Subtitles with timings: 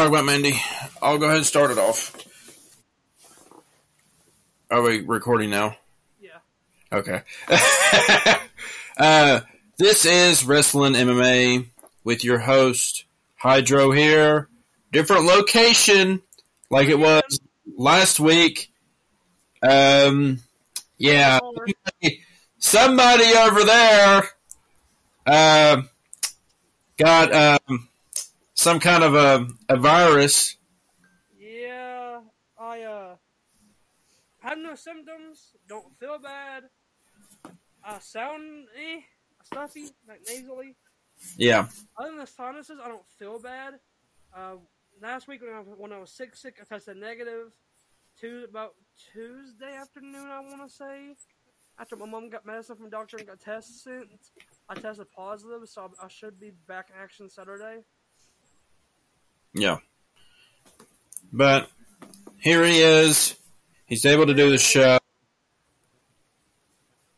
[0.00, 0.58] talk about Mandy.
[1.02, 2.16] I'll go ahead and start it off.
[4.70, 5.76] Are we recording now?
[6.18, 6.38] Yeah.
[6.90, 7.20] Okay.
[8.96, 9.40] uh,
[9.76, 11.66] this is Wrestling MMA
[12.02, 13.04] with your host,
[13.36, 14.48] Hydro here.
[14.90, 16.22] Different location,
[16.70, 17.38] like it was
[17.76, 18.72] last week.
[19.62, 20.40] Um,
[20.96, 21.40] yeah.
[22.58, 24.22] Somebody over there,
[25.26, 25.82] uh,
[26.96, 27.34] got,
[27.68, 27.89] um,
[28.60, 30.56] some kind of a, a virus.
[31.38, 32.20] Yeah,
[32.58, 33.14] I uh
[34.40, 36.64] have no symptoms, don't feel bad.
[37.82, 39.00] I sound eh,
[39.42, 40.76] stuffy, like nasally.
[41.36, 41.68] Yeah.
[41.96, 43.74] Other than the sinuses, I don't feel bad.
[44.34, 44.56] Uh,
[45.02, 47.52] last week when I, was, when I was sick, sick, I tested negative.
[48.20, 48.74] Two about
[49.12, 51.16] Tuesday afternoon, I want to say.
[51.78, 54.08] After my mom got medicine from the doctor and got tested,
[54.68, 57.84] I tested positive, so I should be back in action Saturday.
[59.54, 59.78] Yeah.
[61.32, 61.68] But
[62.38, 63.34] here he is.
[63.86, 64.98] He's able to do the show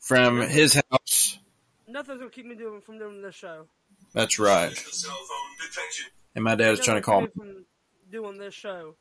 [0.00, 1.38] from his house.
[1.86, 3.66] Nothing's gonna keep me doing from doing this show.
[4.14, 4.72] That's right.
[6.34, 7.28] And my dad is trying to call me.
[7.36, 7.64] From
[8.10, 8.96] doing this show.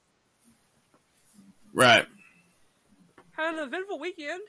[1.74, 2.06] Right.
[3.32, 4.42] Had an eventful weekend.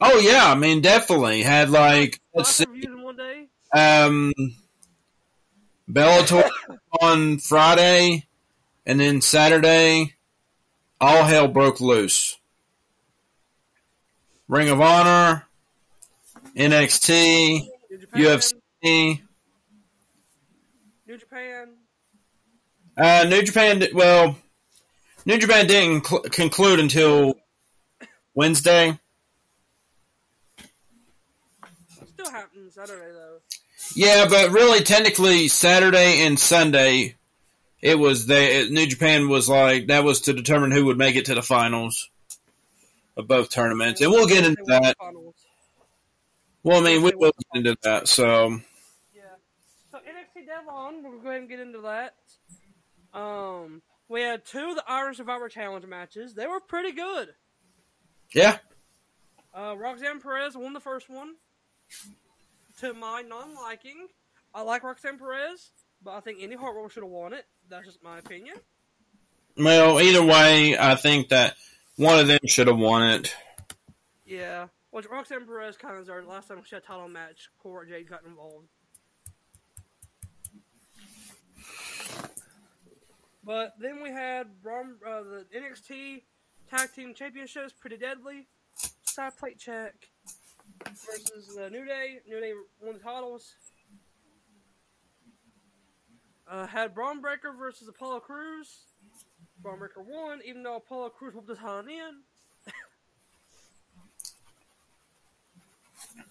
[0.00, 3.46] Oh yeah, I mean definitely had like let's see, one day.
[3.74, 4.32] um
[5.92, 6.48] Bellator
[7.00, 8.26] on Friday,
[8.86, 10.14] and then Saturday,
[11.00, 12.38] all hell broke loose.
[14.48, 15.46] Ring of Honor,
[16.56, 17.68] NXT,
[18.14, 19.22] UFC.
[21.06, 21.68] New Japan.
[22.96, 24.36] Uh, New Japan, well,
[25.24, 27.34] New Japan didn't cl- conclude until
[28.34, 28.98] Wednesday.
[32.06, 33.31] Still happening Saturday though.
[33.94, 37.16] Yeah, but really, technically, Saturday and Sunday,
[37.80, 41.26] it was the New Japan was like that was to determine who would make it
[41.26, 42.08] to the finals
[43.16, 44.96] of both tournaments, and we'll get into They won the that.
[46.64, 48.08] Well, I mean, we will get into that.
[48.08, 48.60] So,
[49.14, 49.22] Yeah.
[49.90, 52.14] So NXT Devon, we'll go ahead and get into that.
[53.12, 56.34] Um, we had two of the Iron Survivor Challenge matches.
[56.34, 57.34] They were pretty good.
[58.32, 58.58] yeah,
[59.54, 61.34] Uh, Roxanne Perez won the first one.
[62.80, 64.08] To my non-liking,
[64.54, 65.70] I like Roxanne Perez,
[66.02, 67.46] but I think Indy Hartwell should have won it.
[67.68, 68.56] That's just my opinion.
[69.56, 71.54] well, either way, I think that
[71.96, 73.34] one of them should have won it.
[74.24, 74.68] Yeah.
[74.90, 76.28] Which Roxanne Perez kind of deserved.
[76.28, 78.68] Last time she had a title match, Cora Jade got involved.
[83.44, 86.22] But then we had uh, the NXT
[86.70, 88.46] Tag Team Championships, Pretty Deadly,
[89.04, 90.11] side plate check
[90.86, 92.18] versus the New Day.
[92.28, 93.54] New Day won the titles.
[96.50, 98.80] Uh, had Bron Breakker versus Apollo Crews.
[99.62, 102.22] Bron Breakker won, even though Apollo Crews whooped his hand in.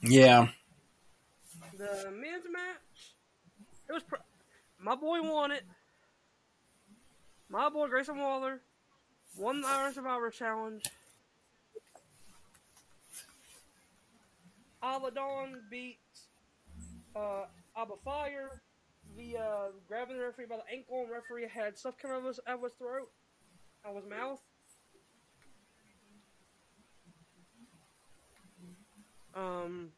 [0.03, 0.47] Yeah,
[1.77, 3.13] The men's match,
[3.87, 4.15] it was pr-
[4.79, 5.63] my boy won it.
[7.49, 8.61] My boy Grayson Waller
[9.37, 10.83] won the Iron Survivor Challenge.
[14.83, 15.99] Aladon beat
[17.15, 17.45] uh,
[17.77, 18.61] Abba Fire
[19.15, 22.39] via grabbing the referee by the ankle, and referee had stuff coming out of his,
[22.47, 23.09] out of his throat,
[23.85, 24.39] out of his mouth.
[29.35, 29.89] Um,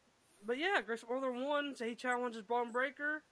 [0.46, 3.24] but yeah, Grayson Waller won, so he challenges Bron Breakker.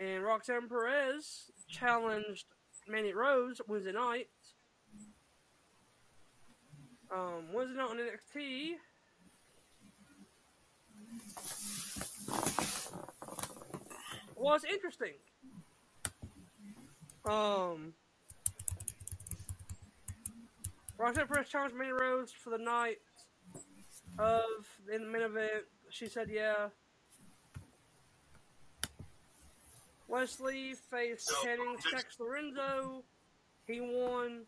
[0.00, 2.46] And Roxanne Perez challenged
[2.86, 4.28] Mandy Rose Wednesday night.
[7.12, 8.74] Um, Wednesday night on NXT.
[14.38, 15.14] Was interesting.
[17.28, 17.92] Um,
[20.96, 22.98] Roxanne Perez challenged Mandy Rose for the night
[24.18, 24.44] of
[24.92, 25.64] in the main event.
[25.90, 26.68] She said, "Yeah."
[30.06, 33.04] Wesley faced Jennings, Tex Lorenzo.
[33.66, 34.46] He won.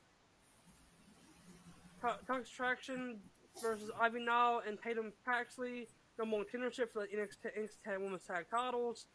[2.01, 3.21] Toxic Traction
[3.61, 5.87] versus Ivy Nile and Tatum Paxley.
[6.19, 9.07] Number one contendership for the NXT, NXT Women's Tag Titles.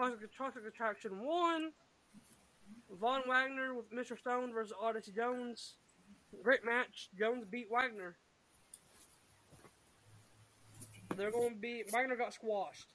[0.00, 1.72] Toxic, Toxic Attraction 1,
[2.98, 4.18] Von Wagner with Mr.
[4.18, 5.74] Stone versus Odyssey Jones.
[6.42, 7.10] Great match.
[7.18, 8.16] Jones beat Wagner.
[11.16, 11.82] They're going to be.
[11.92, 12.86] Wagner got squashed.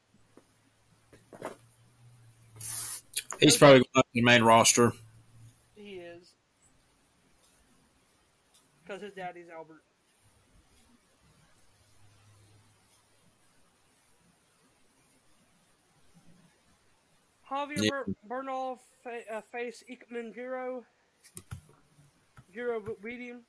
[3.40, 4.92] he's probably going to the main roster.
[5.76, 6.34] He is.
[8.84, 9.84] Because his daddy's Albert.
[17.56, 17.90] Javier Yeah.
[17.90, 20.86] Ber- Bernal fa- uh, face Ikemen Jiro.
[22.54, 23.46] Jiro beat him.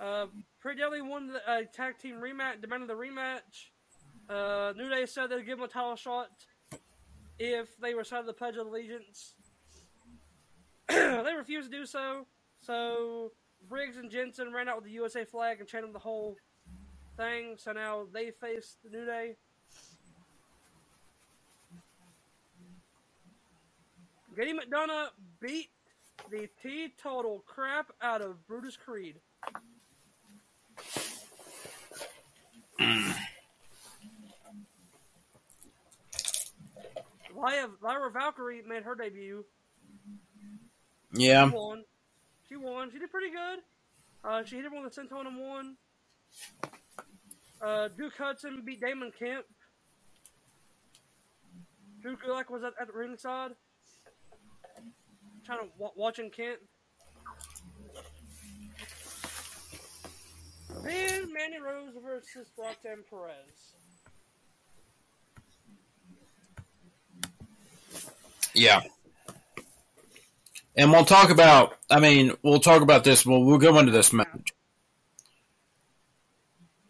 [0.00, 0.26] Uh,
[1.00, 3.70] won the uh, tag team rematch, demanded the rematch.
[4.28, 6.28] Uh, New Day said they'd give him a title shot
[7.38, 9.34] if they recited the Pledge of Allegiance.
[10.88, 12.26] they refused to do so,
[12.60, 13.32] so
[13.68, 16.36] Briggs and Jensen ran out with the USA flag and chanted the whole
[17.16, 17.56] thing.
[17.56, 19.36] So now they face the New Day.
[24.34, 25.08] Grady McDonagh
[25.40, 25.70] beat
[26.30, 29.20] the teetotal crap out of Brutus Creed.
[37.36, 39.44] Lyra, Lyra Valkyrie made her debut.
[41.14, 41.48] Yeah.
[41.48, 41.84] She won.
[42.48, 42.90] She won.
[42.92, 43.60] She did pretty good.
[44.24, 45.76] Uh, she hit him with a senton and won.
[47.60, 49.44] Uh, Duke Hudson beat Damon Kemp.
[52.02, 53.52] Duke Gulak was at, at the ringside,
[55.46, 56.58] trying to wa- watching Kemp.
[60.82, 63.72] Then Mandy Rose versus Roxanne Perez.
[68.52, 68.82] Yeah.
[70.76, 71.76] And we'll talk about.
[71.90, 73.24] I mean, we'll talk about this.
[73.24, 74.52] We'll we'll go into this match.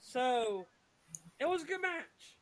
[0.00, 0.66] So,
[1.40, 2.36] it was a good match.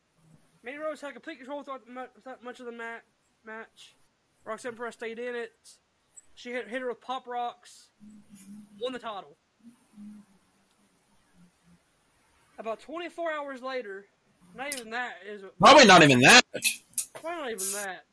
[0.63, 3.01] Mandy Rose had complete control throughout, the throughout much of the ma-
[3.45, 3.95] match.
[4.45, 5.51] Roxanne Perez stayed in it.
[6.35, 7.87] She hit, hit her with pop rocks.
[8.79, 9.35] Won the title.
[12.57, 14.05] About 24 hours later,
[14.55, 16.43] not even that is Probably not even that.
[17.13, 18.05] probably not even that.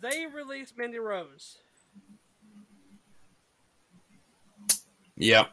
[0.00, 1.58] They released Mandy Rose.
[5.20, 5.44] Yeah.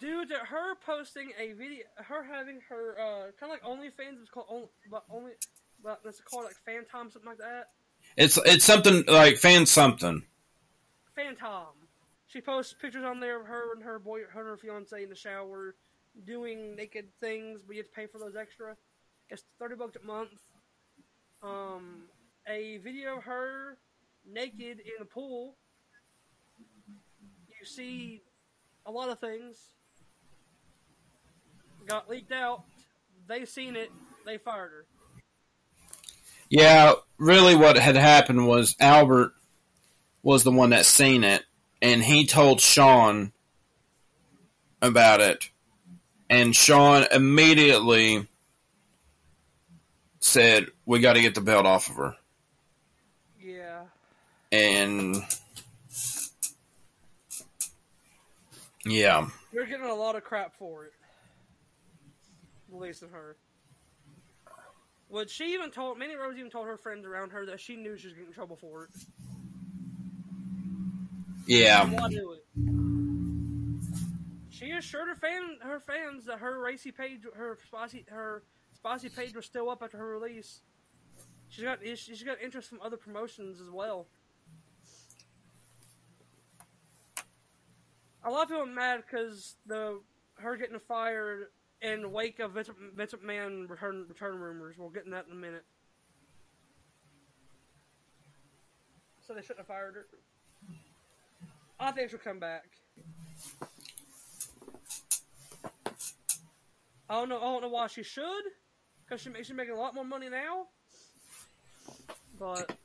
[0.00, 4.28] due to her posting a video, her having her uh, kind of like OnlyFans, it's
[4.28, 5.32] called only, but only,
[5.82, 7.68] but it's called like Phantom, something like that.
[8.16, 10.24] It's it's something like fan something.
[11.14, 11.68] Phantom.
[12.26, 15.08] She posts pictures on there of her and her boy, her and her fiance in
[15.08, 15.76] the shower,
[16.26, 18.76] doing naked things, but you have to pay for those extra.
[19.30, 20.30] It's thirty bucks a month.
[21.40, 22.08] Um,
[22.48, 23.78] a video of her
[24.28, 25.54] naked in a pool.
[27.62, 28.20] You see
[28.86, 29.56] a lot of things.
[31.86, 32.64] Got leaked out.
[33.28, 33.88] They seen it.
[34.26, 34.84] They fired her.
[36.48, 39.34] Yeah, really, what had happened was Albert
[40.24, 41.44] was the one that seen it,
[41.80, 43.32] and he told Sean
[44.80, 45.48] about it,
[46.28, 48.26] and Sean immediately
[50.18, 52.16] said, "We got to get the belt off of her,"
[53.40, 53.84] Yeah.
[54.50, 55.22] and
[58.84, 60.92] yeah, They're getting a lot of crap for it.
[62.70, 63.36] Releasing her.
[65.08, 67.98] What she even told Mandy Rose even told her friends around her that she knew
[67.98, 68.90] she was getting in trouble for it.
[71.46, 72.44] yeah, Why do it?
[74.50, 78.42] She assured her fan her fans that her racy page her spicy her
[78.74, 80.60] spicy page was still up after her release.
[81.48, 84.06] She's got she's got interest from other promotions as well.
[88.24, 90.00] A lot of people are mad because the
[90.36, 91.48] her getting fired
[91.80, 94.76] in the wake of Vince, Vince McMahon return return rumors.
[94.78, 95.64] We'll get in that in a minute.
[99.26, 100.06] So they shouldn't have fired her.
[101.80, 102.64] I think she'll come back.
[107.10, 107.38] I don't know.
[107.38, 108.44] I don't know why she should,
[109.04, 110.66] because she she's making a lot more money now.
[112.38, 112.76] But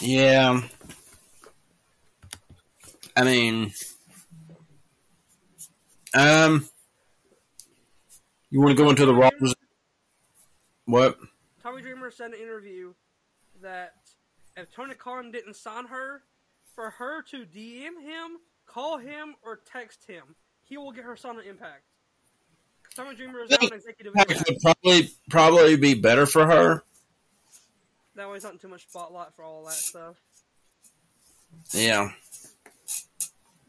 [0.00, 0.60] yeah.
[3.16, 3.72] I mean,
[6.14, 6.68] um,
[8.50, 9.30] you want to go into the Raw?
[10.86, 11.16] What?
[11.62, 12.92] Tommy Dreamer said in an interview
[13.62, 13.94] that
[14.56, 16.22] if Tony Khan didn't sign her,
[16.74, 21.38] for her to DM him, call him, or text him, he will get her signed
[21.38, 21.82] on Impact.
[22.96, 24.12] Tommy Dreamer is now an executive.
[24.16, 24.48] It Impact.
[24.48, 26.84] would probably probably be better for her.
[28.16, 30.16] That way, it's not too much spotlight for all that stuff.
[31.72, 32.10] Yeah.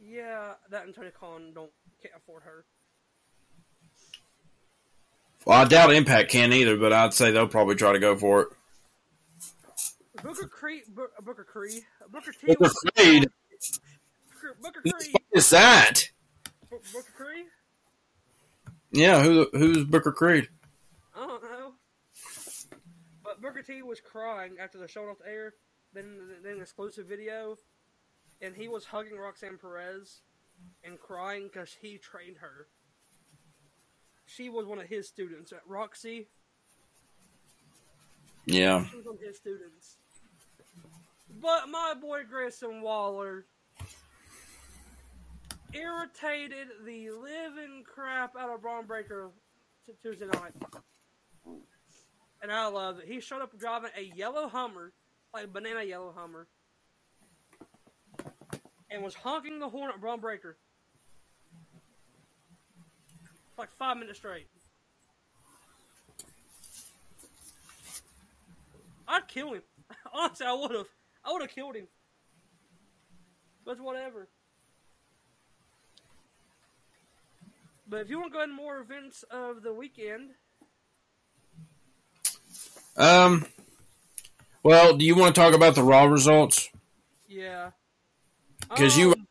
[0.07, 1.71] Yeah, that and Tony Khan don't
[2.01, 2.65] can't afford her.
[5.45, 8.41] Well, I doubt Impact can either, but I'd say they'll probably try to go for
[8.41, 8.47] it.
[10.23, 12.47] Booker Creed, Booker Creed, Booker T.
[12.47, 13.29] Booker Creed?
[14.31, 16.09] Booker, Booker Who the Creed, fuck is that?
[16.69, 17.45] Booker Creed.
[18.91, 20.49] Yeah, who who's Booker Creed?
[23.45, 23.61] I.
[23.61, 25.53] T was crying after the show went off the air,
[25.93, 27.57] then then exclusive video,
[28.41, 30.21] and he was hugging Roxanne Perez
[30.83, 32.67] and crying because he trained her.
[34.25, 36.27] She was one of his students at Roxy.
[38.45, 38.85] Yeah.
[38.85, 39.97] She was one of his students.
[41.41, 43.45] But my boy Grayson Waller
[45.73, 49.29] irritated the living crap out of Bron Breakker
[50.01, 50.53] Tuesday night.
[52.45, 53.07] And I love it.
[53.07, 54.93] He showed up driving a yellow Hummer,
[55.33, 56.45] like a banana yellow Hummer,
[58.91, 60.55] and was honking the horn at Bron Breakker.
[63.57, 64.45] Like five minutes straight.
[69.07, 69.63] I'd kill him.
[70.13, 70.87] Honestly, I would have.
[71.23, 71.87] I would have killed him.
[73.65, 74.27] But whatever.
[77.89, 80.29] But if you want to go into more events of the weekend,
[82.97, 83.45] Um.
[84.63, 86.69] Well, do you want to talk about the Raw results?
[87.27, 87.71] yeah.
[88.69, 89.27] 'Cause you- Um,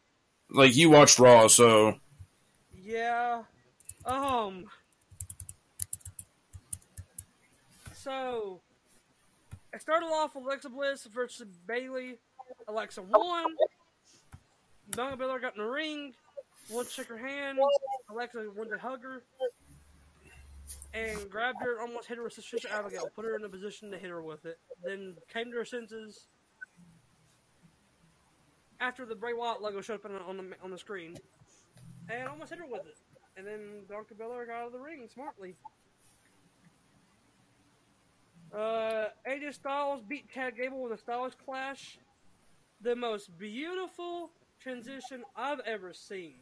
[0.51, 1.99] Like you watched Raw, so
[2.73, 3.43] Yeah.
[4.05, 4.71] Um.
[7.95, 8.61] So,
[9.73, 12.19] it started off Alexa Bliss versus Bayley.
[12.69, 13.57] Alexa won.
[14.95, 16.15] Bianca Belair got in the ring.
[16.69, 17.59] To shake her hand.
[18.09, 19.23] Alexa went to hug her.
[20.95, 23.09] And grabbed her, almost hit her with Sister Abigail.
[23.17, 24.59] Put her in a position to hit her with it.
[24.85, 26.29] Then came to her senses.
[28.81, 31.17] After the Bray Wyatt logo showed up on the, on the, on the screen.
[32.09, 32.97] And almost hit her with it.
[33.37, 35.57] And then Bianca Belair got out of the ring smartly.
[38.55, 41.99] Uh, AJ Styles beat Chad Gable with a Styles Clash.
[42.83, 46.35] The most beautiful transition I've ever seen.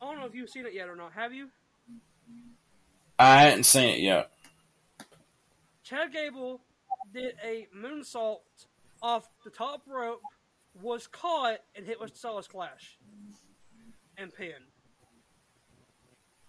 [0.00, 1.12] I don't know if you've seen it yet or not.
[1.12, 1.48] Have you?
[3.22, 4.32] I hadn't seen it yet.
[5.84, 6.60] Chad Gable
[7.14, 8.40] did a moonsault
[9.00, 10.22] off the top rope,
[10.82, 12.98] was caught, and hit with Styles Clash.
[14.18, 14.72] And pinned.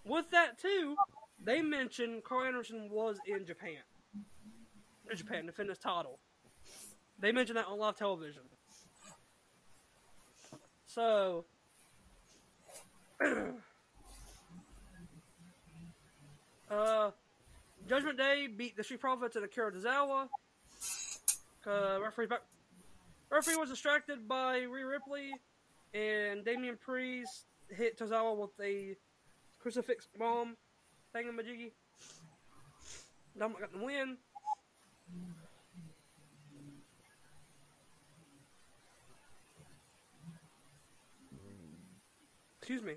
[0.04, 0.96] With that, too,
[1.42, 3.84] they mentioned Karl Anderson was in Japan.
[5.08, 6.18] In Japan defend his title.
[7.20, 8.42] They mentioned that on live television.
[10.86, 11.44] So.
[16.74, 17.10] uh,
[17.88, 20.28] Judgment Day beat the Street Profits and Akira Tozawa.
[21.66, 22.42] Uh, referee back.
[23.30, 25.32] Referee was distracted by Rhea Ripley,
[25.92, 28.96] and Damian Priest hit Tozawa with a
[29.60, 30.56] crucifix bomb
[31.14, 31.72] thingamajiggy.
[33.38, 34.16] Dominic got the win.
[42.60, 42.94] Excuse me.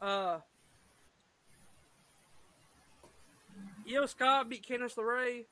[0.00, 0.38] Uh,
[4.06, 5.44] Scott beat Candice LeRae.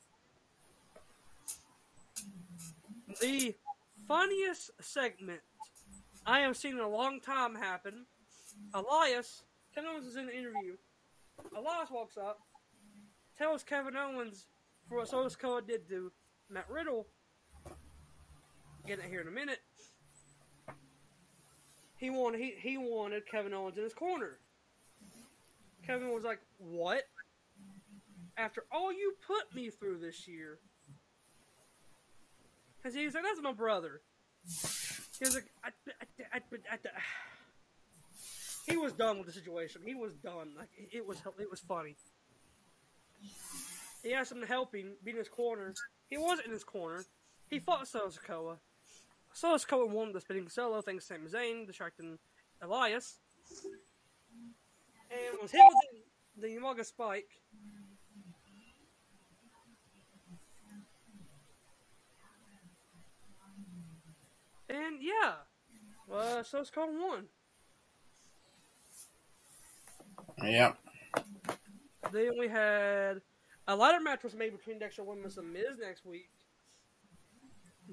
[3.21, 3.55] The
[4.07, 5.41] funniest segment
[6.27, 8.07] I have seen in a long time happen.
[8.75, 9.43] Elias,
[9.75, 10.77] Kevin Owens is in the interview.
[11.57, 12.41] Elias walks up,
[13.39, 14.47] tells Kevin Owens
[14.89, 16.13] for what Solo Sikoa did to
[16.51, 17.07] Matt Riddle.
[18.87, 19.61] Get it here in a minute.
[21.97, 24.39] He wanted he, he wanted Kevin Owens in his corner.
[25.87, 27.05] Kevin was like, "What?
[28.37, 30.59] After all you put me through this year?"
[32.77, 34.03] Because he's like, "That's my brother."
[35.19, 35.71] He was like, I,
[36.33, 36.41] I,
[36.73, 36.79] I,
[38.69, 39.81] he was done with the situation.
[39.85, 40.53] He was done.
[40.59, 41.97] Like it was, it was funny.
[44.03, 45.75] He asked him to help him, be in his corner.
[46.09, 47.05] He wasn't in his corner.
[47.49, 48.59] He fought Solo.
[49.37, 52.19] Solo Sikoa won the spinning solo thanks to Sami Zayn distracting
[52.63, 53.19] Elias.
[55.11, 56.03] And was hit with
[56.41, 57.29] the, the Umaga Spike.
[64.71, 65.33] And yeah,
[66.11, 67.27] uh, so it's called one.
[70.43, 70.73] Yeah.
[72.11, 73.21] Then we had
[73.69, 76.31] a ladder match was made between Dexter Lumis and Miz next week.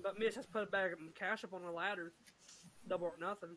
[0.01, 2.11] But Miz has put a bag of cash up on the ladder.
[2.87, 3.55] Double or nothing.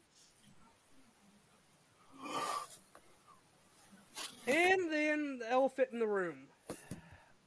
[4.47, 6.47] And then the elephant in the room.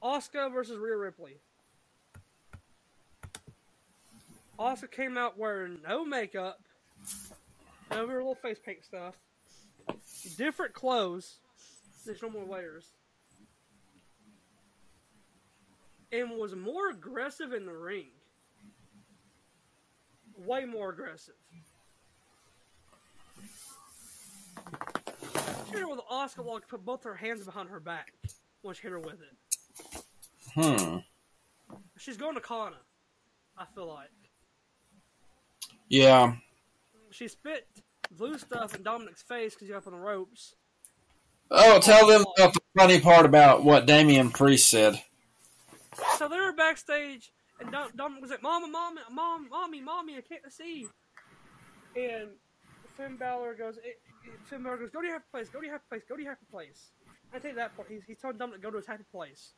[0.02, 1.38] Asuka versus Rhea Ripley.
[4.58, 6.60] Asuka came out wearing no makeup,
[7.90, 9.14] no her little face paint stuff,
[10.36, 11.38] different clothes
[12.04, 12.84] There's no more layers,
[16.12, 18.08] and was more aggressive in the ring.
[20.46, 21.34] Way more aggressive.
[25.66, 28.12] She hit her with Asuka Lock put both her hands behind her back
[28.62, 30.02] when she hit her with it.
[30.54, 30.96] Hmm.
[31.98, 32.76] She's going to Kana.
[33.56, 34.08] I feel like
[35.88, 36.34] Yeah.
[37.10, 37.68] she spit
[38.10, 40.54] blue stuff in Dominic's face because you're up on the ropes.
[41.50, 45.02] Oh, tell them about the funny part about what Damian Priest said.
[46.16, 50.20] So they were backstage, and Dom- Dominic was like, "Mama, mama, mom, mommy, mommy, I
[50.22, 50.88] can't see."
[51.96, 52.30] And
[52.96, 55.66] Finn Balor goes, eh, eh, "Finn Balor goes, go to your happy place, go to
[55.66, 56.92] your happy place, go to your happy place."
[57.32, 57.88] I take that part.
[57.88, 59.52] He's, he's telling Dominic to go to his happy place.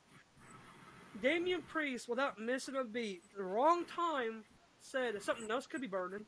[1.23, 4.44] Damian Priest, without missing a beat, the wrong time,
[4.80, 6.26] said something else could be burning.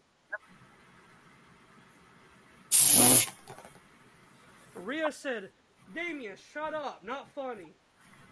[4.75, 5.51] Rhea said,
[5.95, 7.73] Damian, shut up, not funny.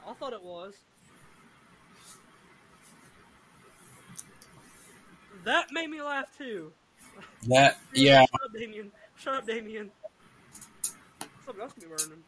[0.07, 0.75] I thought it was.
[5.45, 6.73] That made me laugh too.
[7.49, 8.27] That yeah.
[8.27, 8.93] Shut up, Damian.
[9.17, 9.91] Shut up, Damian.
[11.45, 12.23] Something else could be burning.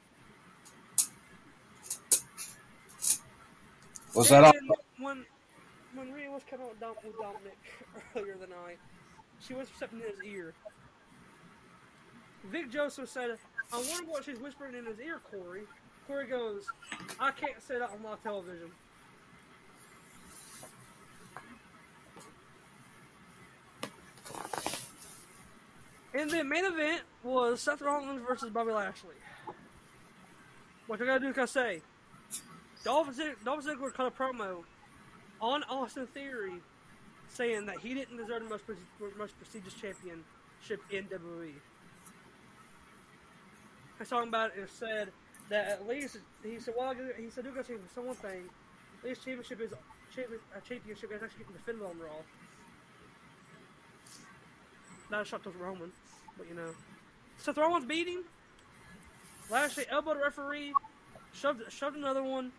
[4.14, 4.52] Was that all?
[4.98, 5.24] When
[5.94, 7.58] when Rhea was coming with, Dom, with Dominic
[8.16, 8.74] earlier than I,
[9.40, 10.54] she was something in his ear.
[12.50, 13.38] Vic Joseph said,
[13.72, 15.62] "I wonder what she's whispering in his ear." Corey.
[16.06, 16.66] Corey goes,
[17.18, 18.70] "I can't say that on my television."
[26.24, 29.16] And the main event was Seth Rollins versus Bobby Lashley.
[30.86, 31.82] What you gotta do, can I say?
[32.82, 34.64] Dolph Ziggler, Dolph Ziggler cut a promo
[35.38, 36.62] on Austin Theory
[37.28, 38.64] saying that he didn't deserve the most,
[39.18, 41.52] most prestigious championship in WWE.
[44.00, 45.10] I talking about it and said
[45.50, 48.48] that at least he said, well, he said, go see for one thing.
[49.02, 52.22] At least championship is a championship is actually getting defended on Raw.
[55.10, 55.92] Not a shot to Roman,
[56.36, 56.70] but you know.
[57.38, 58.24] Seth Rollins beat him.
[59.50, 60.72] Lashley elbowed referee,
[61.32, 62.52] shoved shoved another one,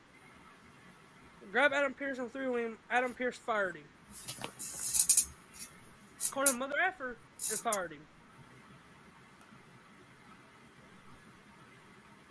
[1.51, 2.77] grabbed Adam Pearce and threw him.
[2.89, 3.83] Adam Pearce fired him.
[6.31, 7.17] Called him mother effer
[7.49, 8.01] and fired him.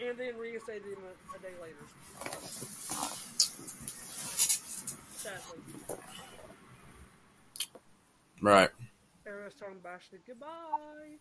[0.06, 1.74] And then reinstated him a, a day later.
[5.16, 5.58] Sadly.
[8.42, 8.70] Right.
[9.34, 10.46] Everyone's telling Bashley goodbye.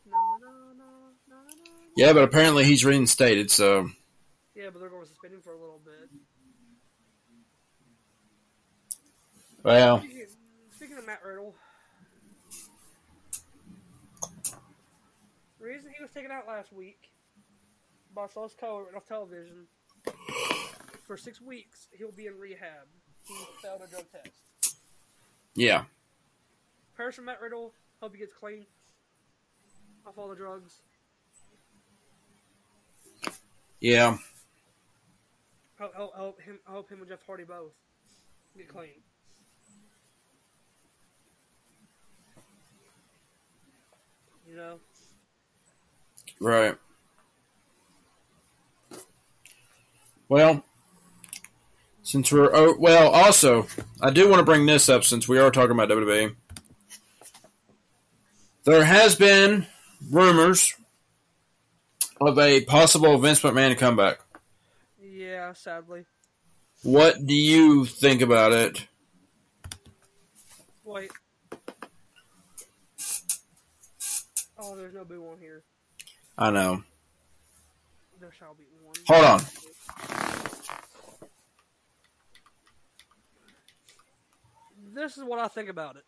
[0.05, 0.83] No, no,
[1.27, 1.35] no.
[1.95, 3.89] Yeah, but apparently he's reinstated, so
[4.53, 6.09] Yeah, but they're going to suspend him for a little bit.
[9.63, 10.25] well, Speaking,
[10.75, 11.55] speaking of Matt Riddle,
[15.59, 17.09] the reason he was taken out last week
[18.13, 19.65] by Sauce Color off television
[21.07, 22.85] for six weeks, he'll be in rehab.
[23.27, 24.75] He failed a drug test.
[25.55, 25.85] yeah.
[26.95, 27.73] Prayers for Matt Riddle.
[28.03, 28.65] Hope he gets clean
[30.05, 30.81] off all the drugs.
[33.79, 34.17] Yeah.
[35.79, 37.71] Hope, hope, hope him, I hope him and Jeff Hardy both
[38.57, 38.89] get clean.
[44.49, 44.79] You know,
[46.41, 46.75] Right.
[50.27, 50.65] Well,
[52.01, 53.67] since we're oh, well, also
[54.01, 56.35] I do want to bring this up since we are talking about WWE.
[58.65, 59.65] There has been
[60.09, 60.73] rumors
[62.21, 64.19] of a possible Vince McMahon comeback.
[65.01, 66.05] yeah, sadly.
[66.83, 68.87] What do you think about it?
[70.83, 71.11] Wait.
[74.57, 75.63] Oh, there's no boo on here.
[76.37, 76.83] I know.
[78.19, 78.95] There shall be one.
[79.07, 79.41] Hold on.
[84.93, 86.03] This is what I think about it.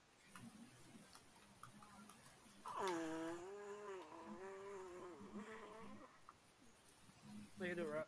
[7.59, 8.05] They can do it right.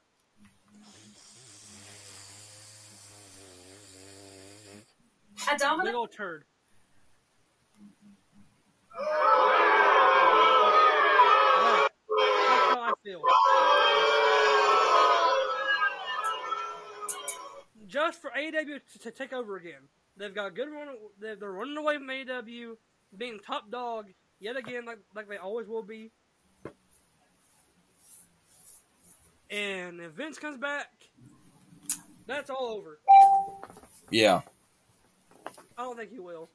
[5.47, 6.43] A Big Dominic old turd.
[8.99, 9.07] Right.
[12.19, 13.21] That's how I feel.
[17.87, 19.87] Just for AEW to, to take over again.
[20.17, 20.89] They've got a good run.
[21.19, 22.75] They're, they're running away from AEW,
[23.17, 24.07] being top dog
[24.39, 26.11] yet again, like like they always will be.
[29.49, 30.91] And if Vince comes back,
[32.25, 32.99] that's all over.
[34.09, 34.41] Yeah.
[35.77, 36.49] I don't think he will.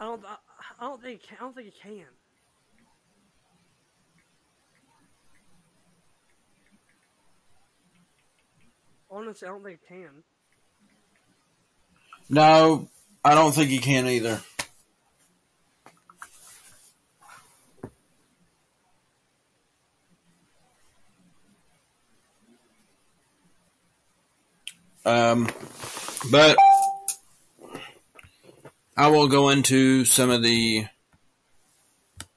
[0.00, 0.24] I don't.
[0.26, 0.36] I,
[0.80, 1.22] I don't think.
[1.32, 2.06] I don't think he can.
[9.10, 10.10] Honestly, I don't think he can.
[12.28, 12.88] No,
[13.24, 14.40] I don't think he can either.
[25.06, 25.48] Um,
[26.30, 26.56] but
[28.96, 30.86] I will go into some of the.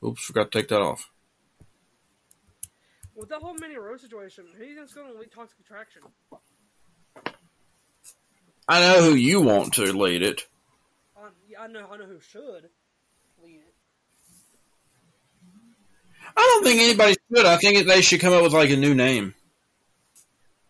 [0.03, 1.09] Oops, forgot to take that off.
[3.15, 6.03] With that whole mini road situation, who do you think's going to lead Toxic Attraction?
[8.69, 10.45] I know who you want to lead it.
[11.49, 12.69] Yeah, I know, I know who should
[13.43, 13.73] lead it.
[16.35, 17.45] I don't think anybody should.
[17.45, 19.33] I think they should come up with like a new name.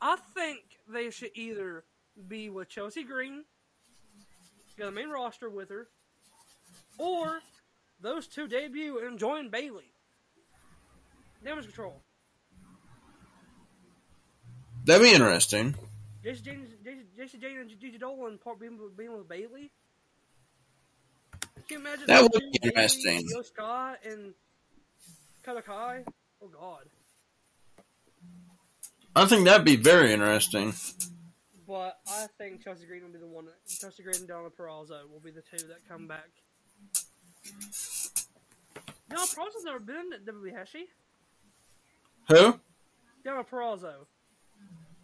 [0.01, 1.83] I think they should either
[2.27, 3.43] be with Chelsea Green,
[4.77, 5.87] get the main roster with her,
[6.97, 7.39] or
[8.01, 9.91] those two debut and join Bayley.
[11.43, 12.01] Damage Control.
[14.85, 15.75] That'd be interesting.
[16.23, 19.71] Jacy Jayne, Jason, Jacy Jayne and Gigi Dolan part being, being with Bayley.
[21.67, 23.27] Can you imagine That would be interesting.
[23.43, 24.33] Scott and
[25.45, 26.03] Kanakai?
[26.43, 26.83] Oh God!
[29.15, 30.73] I think that'd be very interesting.
[31.67, 33.47] But I think Chelsea Green will be the one.
[33.67, 36.29] Chelsea Green and Deonna Purrazzo will be the two that come back.
[39.11, 40.85] Deonna Purrazzo's never been at WWE, has she?
[42.29, 42.59] Who?
[43.25, 44.05] Deonna Purrazzo.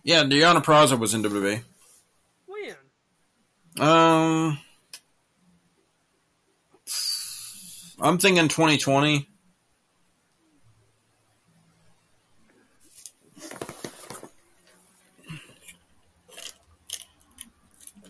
[0.04, 1.62] Yeah, Deonna Purrazzo was in WWE.
[2.46, 3.86] When?
[3.88, 4.60] Um,
[8.00, 9.30] I'm thinking 2020.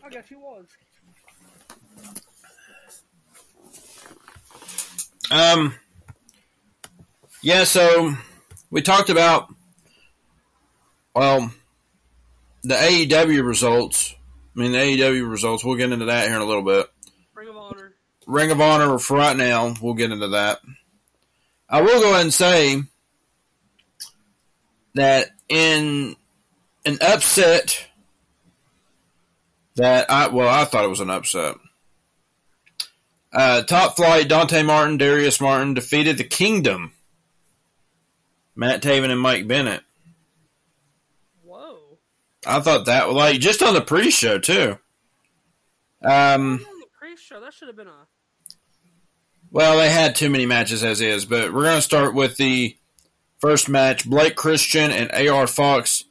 [0.04, 0.66] I guess she was.
[5.32, 5.74] Um,
[7.42, 8.14] yeah, so
[8.70, 9.54] we talked about,
[11.16, 11.52] well,
[12.64, 14.16] the AEW results.
[14.56, 15.66] I mean, the AEW results.
[15.66, 16.88] We'll get into that here in a little bit.
[18.28, 18.84] Ring of Honor.
[18.84, 19.74] Ring of Honor for right now.
[19.82, 20.60] We'll get into that.
[21.70, 22.82] I will go ahead and say
[24.96, 26.16] that in
[26.86, 27.88] an upset
[29.76, 31.56] that I well I thought it was an upset.
[33.32, 36.94] Uh, top flight Dante Martin, Darius Martin defeated the Kingdom.
[38.56, 39.82] Matt Taven and Mike Bennett.
[41.44, 41.98] Whoa.
[42.46, 44.78] I thought that was like just on the pre-show too.
[46.04, 48.08] Um, On the pre-show, that should have been a.
[49.54, 52.76] Well, they had too many matches as is, but we're going to start with the
[53.38, 54.04] first match.
[54.04, 56.06] Blake Christian and AR Fox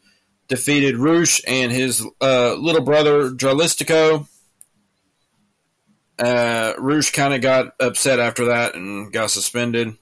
[0.46, 4.28] defeated Roosh and his uh, little brother Dralistico.
[6.20, 9.96] Uh, Roosh kind of got upset after that and got suspended.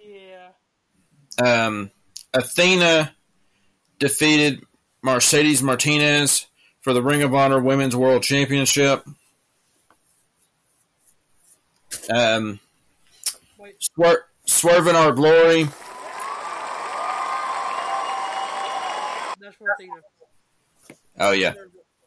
[0.00, 0.50] Yeah.
[1.44, 1.90] Um,
[2.32, 3.16] Athena
[3.98, 4.62] defeated
[5.02, 6.46] Mercedes Martinez
[6.82, 9.04] for the Ring of Honor Women's World Championship.
[12.10, 12.60] Um.
[13.80, 15.64] Swer- Swerve in Our Glory
[19.40, 19.94] That's for Athena.
[21.18, 21.54] Oh yeah.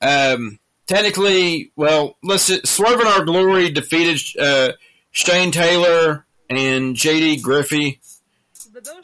[0.02, 4.74] Um, technically, well, let's see, Swerve in Our Glory defeated uh,
[5.12, 8.00] Shane Taylor and JD Griffey.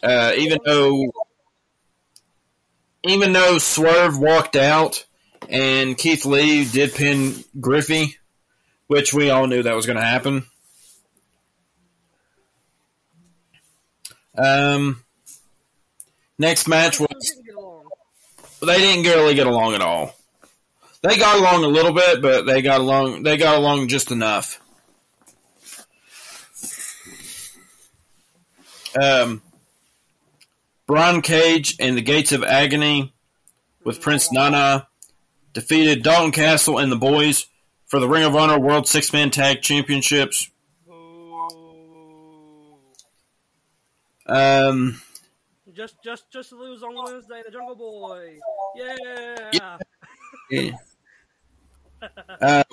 [0.04, 1.12] Uh, even though,
[3.04, 5.06] even though Swerve walked out
[5.50, 8.18] and Keith Lee did pin Griffey,
[8.88, 10.46] which we all knew that was going to happen.
[14.38, 15.04] Um,
[16.40, 17.84] next match was didn't get along.
[18.62, 20.16] they didn't really get along at all.
[21.02, 23.24] They got along a little bit, but they got along.
[23.24, 24.60] They got along just enough.
[29.00, 29.42] Um,
[30.86, 33.14] Brian Cage and the Gates of Agony
[33.84, 34.88] with Prince Nana
[35.54, 37.48] defeated Dalton Castle and the boys
[37.88, 40.50] for the Ring of Honor World Six Man Tag Championships.
[44.26, 45.02] Um,
[45.74, 48.40] Just, just, just lose on Wednesday, the Jungle Boy.
[48.76, 49.78] Yeah.
[50.50, 50.72] Yeah.
[52.42, 52.64] uh,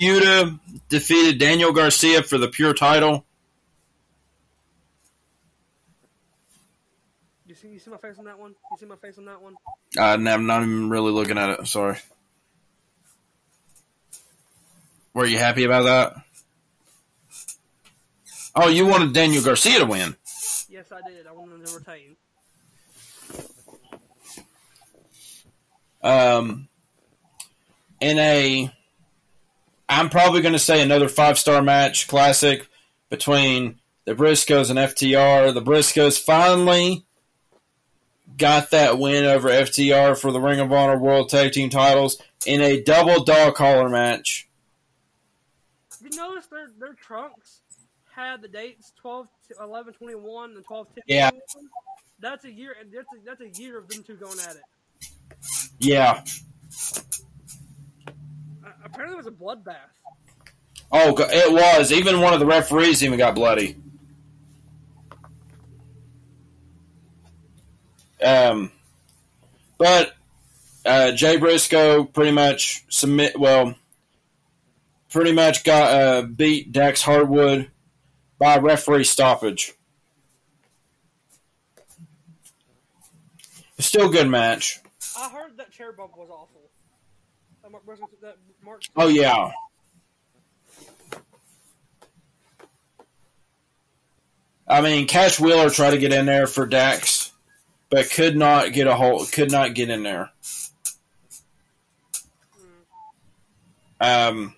[0.00, 0.58] Yuta
[0.88, 3.24] defeated Daniel Garcia for the pure title.
[7.46, 8.54] You see, you see my face on that one.
[8.70, 9.56] You see my face on that one.
[9.98, 11.66] I'm not even really looking at it.
[11.66, 11.98] Sorry.
[15.14, 16.22] Were you happy about that?
[18.54, 20.14] Oh, you wanted Daniel Garcia to win.
[20.90, 21.26] Yes, I did.
[21.26, 22.16] I wanted to retain.
[26.02, 26.68] Um,
[28.00, 28.72] in a,
[29.88, 32.68] I'm probably going to say another five star match classic
[33.10, 35.52] between the Briscoes and FTR.
[35.52, 37.04] The Briscoes finally
[38.36, 42.60] got that win over FTR for the Ring of Honor World Tag Team titles in
[42.62, 44.48] a double dog collar match.
[46.00, 47.57] You notice their their trunks
[48.26, 51.30] had the dates 12, to 11, 21, and 12, 10, Yeah.
[51.30, 51.70] 21?
[52.20, 52.74] That's a year.
[52.80, 54.62] and That's a, that's a year of them two going at it.
[55.78, 56.22] Yeah.
[58.64, 59.76] Uh, apparently, it was a bloodbath.
[60.90, 61.92] Oh, it was.
[61.92, 63.76] Even one of the referees even got bloody.
[68.24, 68.72] Um,
[69.76, 70.12] but
[70.84, 73.38] uh, Jay Briscoe pretty much submit.
[73.38, 73.74] Well,
[75.10, 77.70] pretty much got uh, beat Dax Harwood
[78.38, 79.74] by referee stoppage.
[83.78, 84.80] Still a good match.
[85.16, 86.70] I heard that chair bump was awful.
[87.62, 87.84] That Mark,
[88.22, 89.52] that Mark Oh yeah.
[94.66, 97.32] I mean, Cash Wheeler tried to get in there for Dax,
[97.88, 99.32] but could not get a hold.
[99.32, 100.30] Could not get in there.
[104.00, 104.54] Um,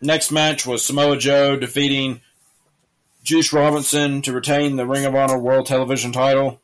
[0.00, 2.20] next match was Samoa Joe defeating
[3.26, 6.60] Juice Robinson to retain the Ring of Honor World Television title.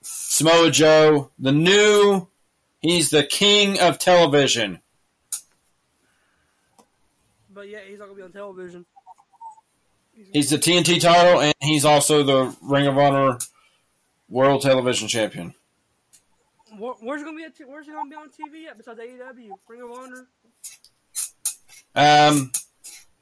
[0.00, 2.28] Samoa Joe, the new,
[2.80, 4.80] he's the king of television.
[7.52, 8.86] But yeah, he's not gonna be on television.
[10.32, 13.36] He's the TNT title, and he's also the Ring of Honor
[14.30, 15.52] World Television Champion.
[16.78, 17.44] Where, where's he gonna be?
[17.50, 20.26] T- where's he gonna be on TV at besides AEW, Ring of Honor?
[21.94, 22.50] Um,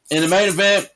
[0.08, 0.88] in the main event,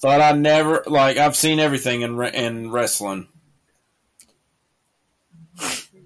[0.00, 3.28] thought I never like I've seen everything in re- in wrestling.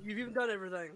[0.04, 0.90] You've even done everything.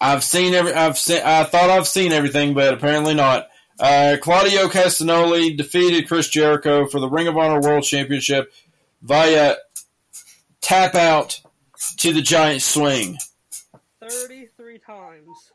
[0.00, 0.72] I've seen every.
[0.72, 1.20] I've seen.
[1.24, 3.48] I thought I've seen everything, but apparently not.
[3.78, 8.52] Uh, Claudio Castagnoli defeated Chris Jericho for the Ring of Honor World Championship
[9.02, 9.56] via
[10.60, 11.40] tap out
[11.98, 13.18] to the giant swing.
[14.00, 15.49] Thirty-three times.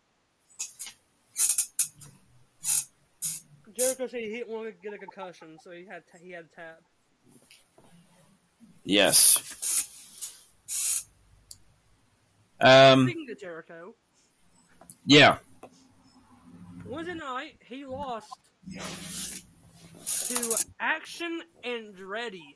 [3.86, 6.50] Jericho said he didn't want to get a concussion, so he had to, he had
[6.50, 6.82] to tap.
[8.84, 9.38] Yes.
[12.60, 13.04] Um.
[13.04, 13.96] Speaking of Jericho,
[15.06, 15.38] Yeah.
[16.88, 18.32] Wednesday night he lost
[20.30, 22.56] to Action and Andretti.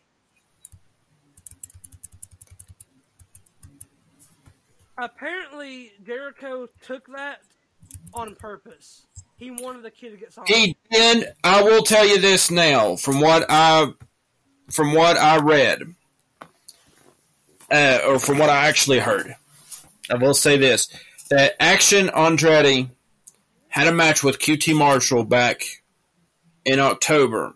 [4.98, 7.42] Apparently, Jericho took that
[8.14, 9.06] on purpose.
[9.40, 10.50] He wanted the kid to get signed.
[10.50, 11.32] He did.
[11.44, 13.88] I will tell you this now, from what I,
[14.70, 15.96] from what I read,
[17.72, 19.34] uh, or from what I actually heard.
[20.12, 20.90] I will say this:
[21.30, 22.90] that Action Andretti
[23.70, 25.64] had a match with QT Marshall back
[26.66, 27.54] in October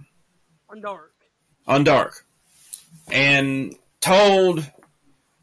[0.70, 1.12] on dark.
[1.68, 2.26] on Dark,
[3.12, 4.66] and told,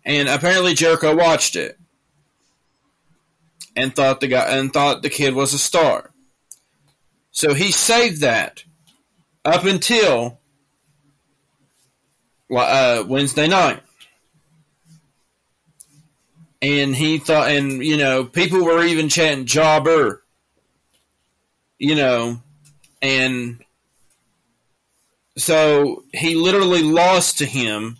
[0.07, 1.79] and apparently Jericho watched it
[3.77, 6.10] and thought the guy and thought the kid was a star.
[7.31, 8.65] So he saved that
[9.45, 10.39] up until
[12.55, 13.83] uh, Wednesday night.
[16.63, 20.23] And he thought, and you know, people were even chanting "jobber,"
[21.79, 22.43] you know,
[23.01, 23.65] and
[25.39, 27.97] so he literally lost to him,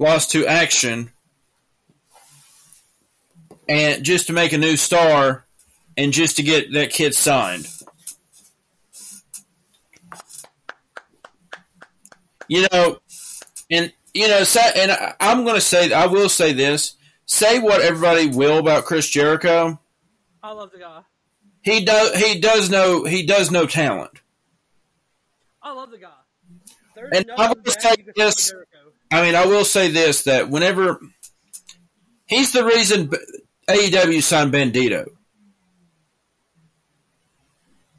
[0.00, 1.12] lost to Action,
[3.68, 5.44] and just to make a new star,
[5.96, 7.68] and just to get that kid signed.
[12.48, 12.98] You know,
[13.70, 14.44] and you know,
[14.76, 16.94] and I- I'm going to say, I will say this:
[17.26, 19.80] say what everybody will about Chris Jericho,
[20.42, 21.02] I love the guy.
[21.62, 24.10] he does, he does know, he does know talent.
[25.62, 26.08] I love the guy.
[26.94, 28.52] There's And nothing I will say you can say about this-
[29.12, 31.00] I mean, I will say this: that whenever
[32.26, 33.10] he's the reason
[33.68, 35.06] AEW signed Bandito,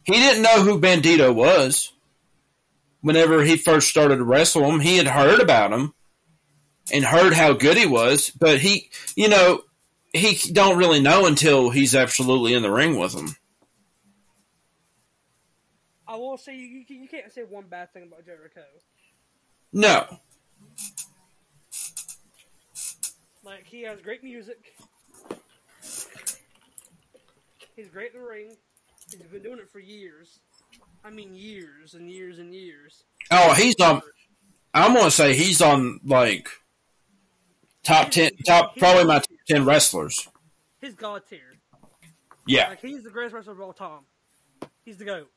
[0.04, 1.93] he didn't know who Bandito was.
[3.04, 5.94] Whenever he first started to wrestle him, he had heard about him
[6.92, 9.62] and heard how good he was, but he, you know,
[10.14, 13.36] he don't really know until he's absolutely in the ring with him.
[16.08, 18.62] I will say you, you, can- you can't say one bad thing about Jericho.
[19.74, 20.06] No,
[23.44, 24.76] Like he has great music.
[27.76, 28.56] He's great in the ring.
[29.10, 30.40] He's been doing it for years.
[31.04, 33.04] I mean years and years and years.
[33.32, 34.02] oh, he's on.
[34.74, 36.50] I'm gonna say he's on like
[37.84, 40.28] top ten, top probably my top ten wrestlers.
[40.82, 41.42] He's god tier.
[42.46, 44.02] Yeah, Like he's the greatest wrestler of all time.
[44.84, 45.30] He's the goat.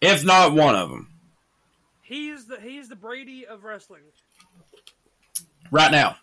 [0.00, 1.08] if not one of them,
[2.02, 4.02] He's the he's the Brady of wrestling.
[5.70, 6.16] right now.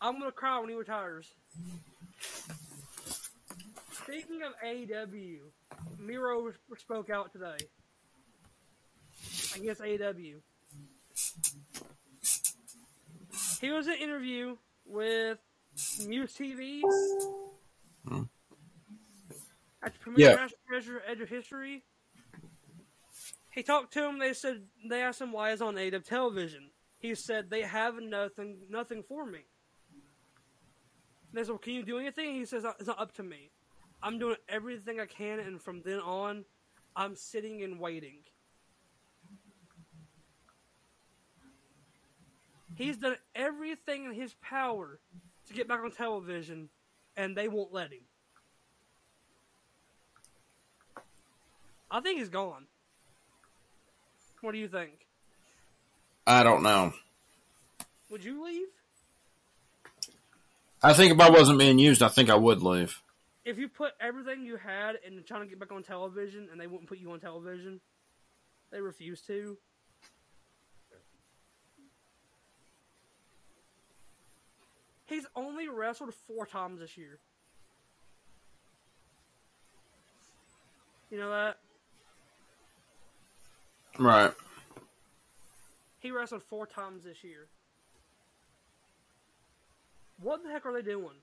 [0.00, 1.28] I'm gonna cry when he retires.
[4.08, 5.40] Speaking of AEW,
[5.98, 7.58] Miro spoke out today
[9.54, 10.36] against AEW.
[13.60, 15.36] He was in an interview with
[16.06, 16.80] Muse TV,
[18.08, 18.22] hmm.
[19.82, 20.36] at the premier Yeah.
[20.36, 21.84] match measure edge of history.
[23.50, 24.18] He talked to him.
[24.18, 26.70] They said they asked him why he's on AW television.
[26.98, 29.40] He said they have nothing, nothing for me.
[31.34, 33.50] They said, well, "Can you do anything?" He says, "It's not up to me.
[34.02, 36.44] I'm doing everything I can, and from then on,
[36.94, 38.18] I'm sitting and waiting."
[42.76, 45.00] He's done everything in his power
[45.46, 46.68] to get back on television,
[47.16, 48.04] and they won't let him.
[51.90, 52.66] I think he's gone.
[54.42, 55.06] What do you think?
[56.26, 56.92] I don't know.
[58.10, 58.68] Would you leave?
[60.82, 63.02] I think if I wasn't being used, I think I would leave.
[63.48, 66.66] If you put everything you had in trying to get back on television and they
[66.66, 67.80] wouldn't put you on television,
[68.70, 69.56] they refuse to.
[75.06, 77.20] He's only wrestled four times this year.
[81.10, 81.56] You know that?
[83.98, 84.32] Right.
[86.00, 87.46] He wrestled four times this year.
[90.20, 91.16] What the heck are they doing?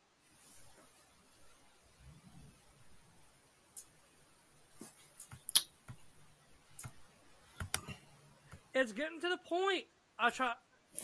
[8.76, 9.86] It's getting to the point.
[10.20, 10.52] I try.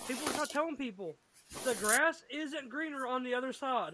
[0.07, 1.15] People start telling people
[1.63, 3.93] the grass isn't greener on the other side.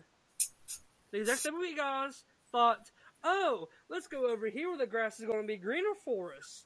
[1.12, 2.92] These XWE guys thought,
[3.24, 6.66] "Oh, let's go over here where the grass is going to be greener for us."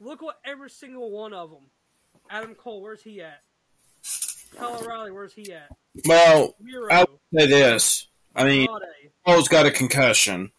[0.00, 1.70] Look what every single one of them.
[2.30, 3.42] Adam Cole, where's he at?
[4.56, 5.68] Kyle O'Reilly, where's he at?
[6.06, 8.08] Well, Miro, I would say this.
[8.34, 8.68] I mean,
[9.26, 10.52] Cole's got a concussion.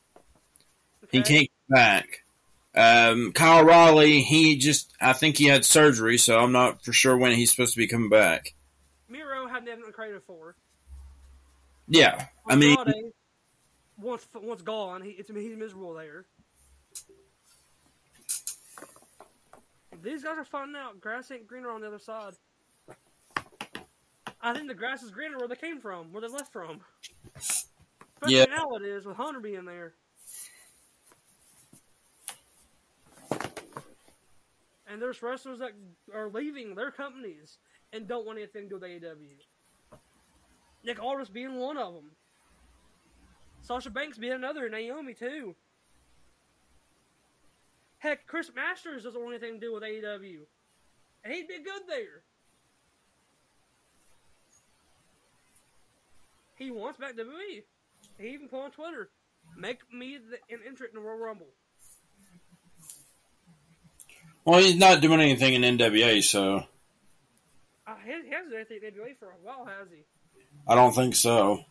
[1.09, 2.23] He can't get back.
[2.79, 7.17] Um, Kyle Riley, he just, I think he had surgery, so I'm not for sure
[7.17, 8.53] when he's supposed to be coming back.
[9.09, 10.55] Miro hadn't even been created for.
[11.89, 12.27] Yeah.
[12.47, 12.77] I mean,
[13.99, 16.25] once once gone, he, it's, he's miserable there.
[20.01, 22.33] These guys are finding out grass ain't greener on the other side.
[24.41, 26.79] I think the grass is greener where they came from, where they left from.
[27.35, 28.45] Especially Yeah.
[28.45, 29.95] now it is with Hunter being there.
[34.89, 35.71] And there's wrestlers that
[36.13, 37.59] are leaving their companies
[37.93, 39.37] and don't want anything to do with AEW.
[40.83, 42.11] Nick Aldis being one of them.
[43.61, 45.55] Sasha Banks being another, Naomi too.
[47.99, 50.39] Heck, Chris Masters doesn't want anything to do with AEW.
[51.23, 52.23] And he'd be good there.
[56.55, 57.63] He wants back WWE.
[58.17, 59.09] He even put on Twitter,
[59.57, 61.47] make me the, an entrant in the Royal Rumble.
[64.49, 66.65] Well, he's not doing anything in NWA, so
[67.87, 70.03] Uh, he, hasn't done anything in WWE for a while, has he?
[70.67, 71.63] I don't think so.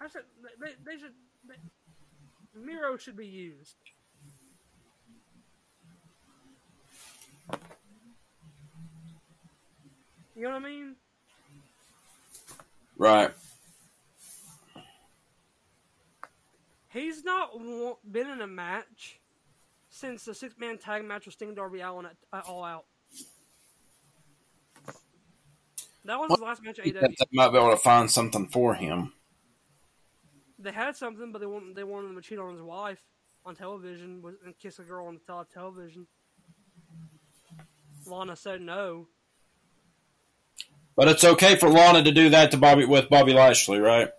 [0.00, 0.22] I said
[0.60, 1.12] they, they should.
[1.46, 1.54] They,
[2.58, 3.74] Miro should be used.
[10.34, 10.94] You know what I mean?
[12.96, 13.30] Right.
[16.90, 17.50] He's not
[18.10, 19.20] been in a match
[19.88, 22.84] since the six man tag match with Sting Darby Allin at, at All Out.
[26.04, 27.00] That was his last match at He They
[27.32, 29.12] might be able to find something for him.
[30.58, 33.00] They had something, but they wanted they wanted him to cheat on his wife
[33.46, 36.06] on television and kiss a girl on the tele- television.
[38.06, 39.06] Lana said no.
[40.96, 44.10] But it's okay for Lana to do that to Bobby with Bobby Lashley, right?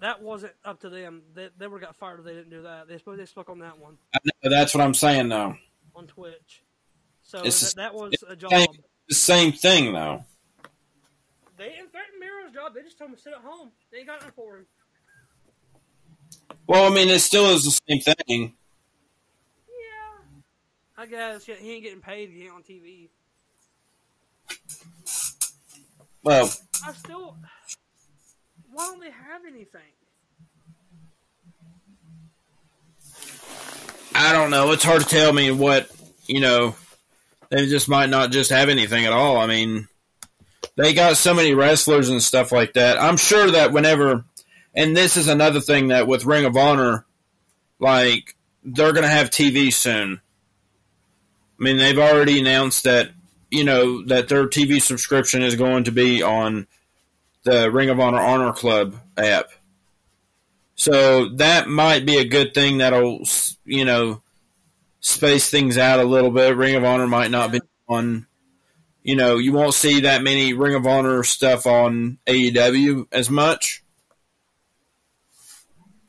[0.00, 1.22] That wasn't up to them.
[1.34, 2.88] They, they would have got fired if they didn't do that.
[2.88, 5.56] They spoke, they spoke on that one I know, that's what I'm saying, though.
[5.94, 6.62] on Twitch.
[7.22, 8.50] So It's- that, that was a job.
[8.50, 8.68] Same,
[9.08, 10.24] the same thing, though.
[11.58, 12.74] They didn't threaten Miro's job.
[12.74, 13.70] They just told him to sit at home.
[13.92, 14.66] They ain't got nothing for him.
[16.66, 18.54] Well, I mean, it still is the same thing.
[19.68, 20.38] Yeah.
[20.96, 23.08] I guess yeah, he ain't getting paid to get on TV.
[26.22, 26.50] Well,
[26.86, 27.36] I still.
[28.72, 29.80] Why don't they have anything?
[34.14, 34.72] I don't know.
[34.72, 35.90] It's hard to tell me what,
[36.26, 36.74] you know,
[37.48, 39.38] they just might not just have anything at all.
[39.38, 39.88] I mean,
[40.76, 43.00] they got so many wrestlers and stuff like that.
[43.00, 44.24] I'm sure that whenever,
[44.74, 47.04] and this is another thing that with Ring of Honor,
[47.78, 50.20] like, they're going to have TV soon.
[51.58, 53.10] I mean, they've already announced that,
[53.50, 56.66] you know, that their TV subscription is going to be on
[57.44, 59.50] the Ring of Honor Honor Club app.
[60.74, 63.24] So that might be a good thing that'll,
[63.64, 64.22] you know,
[65.00, 66.56] space things out a little bit.
[66.56, 68.26] Ring of Honor might not be on
[69.02, 73.82] you know, you won't see that many Ring of Honor stuff on AEW as much.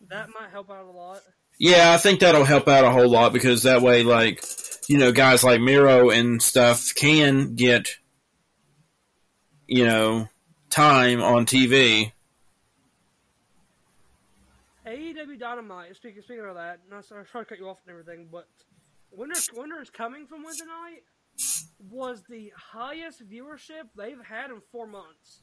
[0.10, 1.22] That might help out a lot.
[1.58, 4.44] Yeah, I think that'll help out a whole lot because that way, like,
[4.90, 7.88] you know, guys like Miro and stuff can get,
[9.68, 10.28] you know,
[10.72, 12.12] time on TV.
[14.88, 15.96] AEW Dynamite.
[15.96, 18.48] Speaking speaking of that, sorry, sorry to cut you off and everything, but
[19.12, 21.04] Winter Winter is coming from Wednesday night
[21.90, 25.42] was the highest viewership they've had in four months.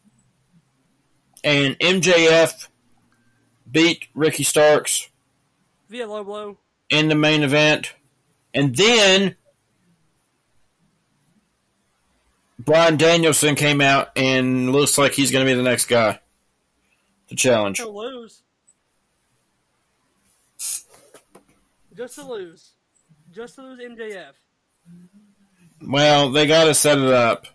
[1.45, 2.69] And MJF
[3.71, 5.09] beat Ricky Starks
[5.89, 6.59] Via low blow.
[6.91, 7.95] in the main event.
[8.53, 9.37] And then
[12.69, 16.21] Bryan Danielson came out and looks like he's going to be the next guy
[17.29, 17.79] to challenge.
[17.79, 18.43] To lose.
[21.97, 22.73] Just to lose.
[23.33, 24.33] Just to lose MJF.
[25.81, 27.47] Well, they got to set it up.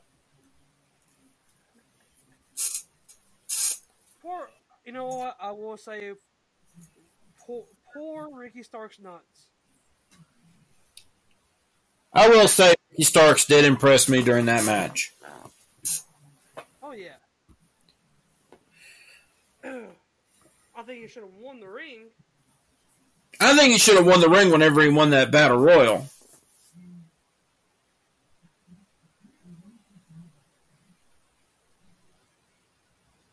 [4.20, 4.50] Poor,
[4.84, 5.38] you know what?
[5.40, 6.14] I will say,
[7.38, 9.46] poor, poor Ricky Stark's nuts.
[12.14, 15.12] I will say Ricky Starks did impress me during that match.
[16.82, 17.16] Oh yeah.
[20.76, 22.06] I think he should have won the ring.
[23.40, 26.08] I think he should have won the ring whenever he won that battle royal.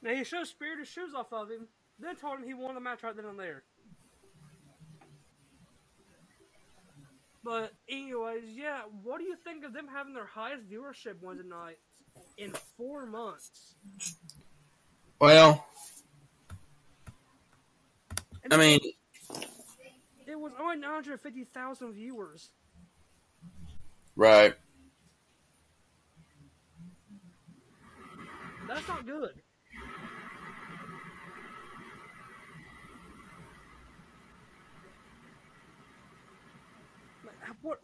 [0.03, 1.68] Now he should have speared his shoes off of him,
[1.99, 3.62] then told him he won the match right then and there.
[7.43, 11.78] But anyways, yeah, what do you think of them having their highest viewership Wednesday night
[12.36, 13.74] in four months?
[15.20, 15.64] Well,
[18.43, 18.80] And I mean,
[20.26, 22.51] it was only 950,000 viewers.
[24.16, 24.55] right.
[28.68, 29.34] That's not good.
[37.24, 37.80] Like, What?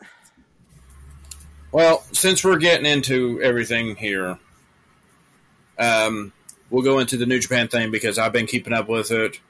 [1.72, 4.38] Well, since we're getting into everything here,
[5.78, 6.32] um,
[6.70, 9.40] we'll go into the New Japan thing because I've been keeping up with it.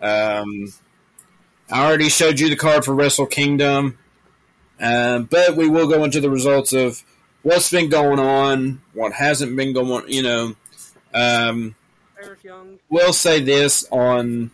[0.00, 0.72] Um,
[1.70, 3.98] I already showed you the card for Wrestle Kingdom,
[4.80, 7.02] um, but we will go into the results of
[7.42, 10.08] what's been going on, what hasn't been going.
[10.08, 10.56] You know,
[11.12, 11.74] um,
[12.22, 12.78] Eric Young.
[12.88, 14.50] will say this on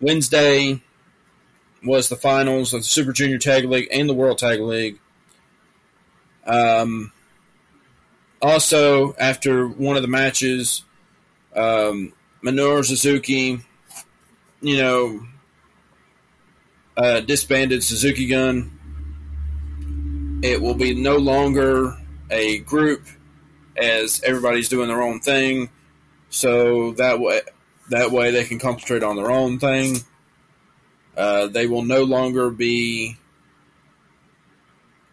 [0.00, 0.80] Wednesday
[1.84, 4.98] was the finals of the Super Junior Tag League and the World Tag League.
[6.46, 7.12] Um,
[8.42, 10.82] also, after one of the matches,
[11.54, 12.12] um,
[12.42, 13.60] Minoru Suzuki,
[14.60, 15.26] you know,
[16.96, 18.78] uh, disbanded Suzuki Gun.
[20.42, 21.96] It will be no longer
[22.30, 23.06] a group
[23.76, 25.70] as everybody's doing their own thing.
[26.30, 27.42] So that way,
[27.90, 29.98] that way they can concentrate on their own thing.
[31.20, 33.14] Uh, they will no longer be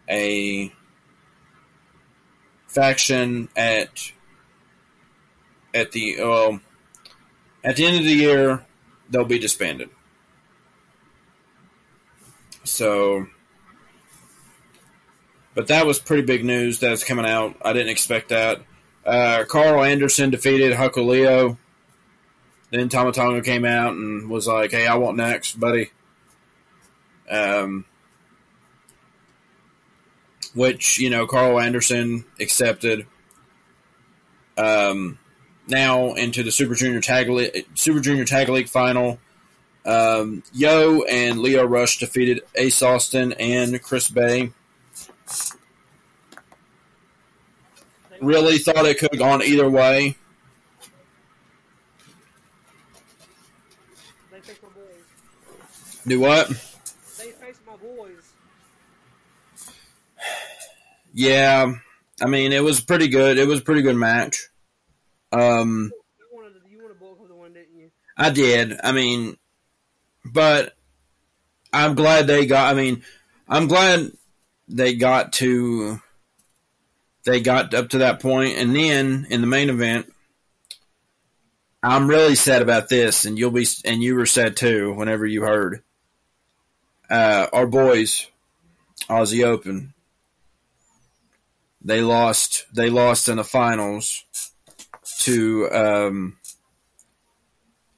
[0.10, 0.72] a
[2.70, 4.14] faction at
[5.74, 6.62] at the well,
[7.62, 8.66] at the end of the year.
[9.10, 9.90] They'll be disbanded.
[12.64, 13.28] So,
[15.56, 17.58] but that was pretty big news that's coming out.
[17.62, 18.62] I didn't expect that.
[19.06, 21.58] Uh, Karl Anderson defeated Hucko
[22.72, 25.92] Then Tama Tonga came out and was like, "Hey, I want next, buddy."
[27.30, 27.86] Um,
[30.54, 33.06] which you know, Karl Anderson accepted.
[34.58, 35.20] Um,
[35.68, 39.20] now into the Super Junior Tag League, Super Junior Tag League final.
[39.86, 44.52] Um, Yo and Lio Rush defeated Ace Austin and Chris Bey.
[48.20, 50.16] Really thought it could have gone either way.
[56.06, 56.48] Do what?
[56.48, 58.32] They face my boys.
[61.18, 61.74] Yeah,
[62.22, 63.40] I mean it was pretty good.
[63.40, 64.50] It was a pretty good match.
[65.32, 67.90] Um, You wanted you wanted both of the one, didn't you?
[68.16, 68.80] I did.
[68.84, 69.36] I mean,
[70.24, 70.76] but
[71.74, 72.72] I'm glad they got.
[72.72, 73.02] I mean,
[73.50, 74.12] I'm glad
[74.68, 76.00] they got to.
[77.26, 80.14] They got up to that point, and then in the main event,
[81.82, 84.94] I'm really sad about this, and you'll be, and you were sad too.
[84.94, 85.82] Whenever you heard,
[87.10, 88.28] uh, our boys,
[89.10, 89.96] Aussie Open,
[91.88, 92.66] they lost.
[92.74, 94.26] They lost in the finals
[95.20, 96.38] to um,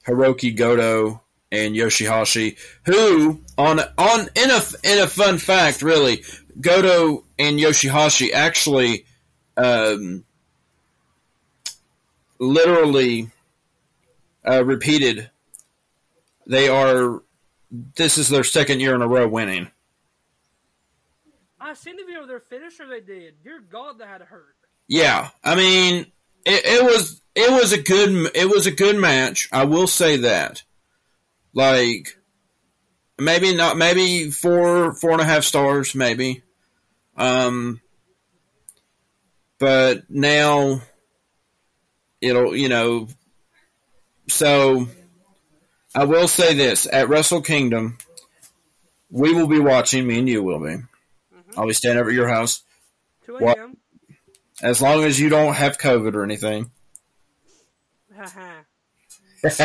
[0.08, 1.22] Hiroki Goto
[1.52, 6.24] and Yoshihashi, who on on in a in a fun fact, really,
[6.62, 9.06] Goto and Yoshihashi actually
[9.58, 10.24] um,
[12.38, 13.32] literally
[14.48, 15.32] uh, repeated.
[16.46, 17.24] They are.
[17.72, 19.72] This is their second year in a row winning.
[21.70, 23.44] I seen the video of their finisher they did.
[23.44, 24.56] Dear God, that had to hurt.
[24.88, 26.08] Yeah, I mean,
[26.44, 29.48] it, it was it was a good it was a good match.
[29.52, 30.64] I will say that.
[31.54, 32.18] Like,
[33.20, 36.42] maybe not, maybe four four and a half stars, maybe.
[37.16, 37.82] Um,
[39.60, 40.82] but now
[42.20, 43.10] it'll you know.
[44.28, 44.88] So,
[45.94, 48.00] I will say this at Wrestle Kingdom,
[49.12, 50.08] we will be watching.
[50.08, 50.78] Me and you will be.
[51.60, 52.64] I'll be staying over at your house.
[53.26, 53.58] 2 What?
[53.58, 53.78] a.m.
[54.62, 56.72] As long as you don't have COVID or anything.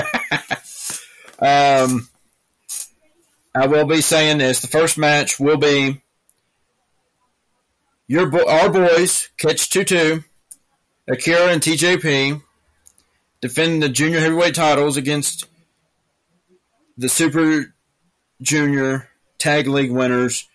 [1.40, 2.08] Um,
[3.54, 4.60] I will be saying this.
[4.60, 6.00] The first match will be
[8.06, 10.24] your bo- our boys, Catch 2 2,
[11.08, 12.40] Akira and TJP,
[13.40, 15.46] defending the junior heavyweight titles against
[16.96, 17.74] the Super
[18.40, 20.48] Junior Tag League winners,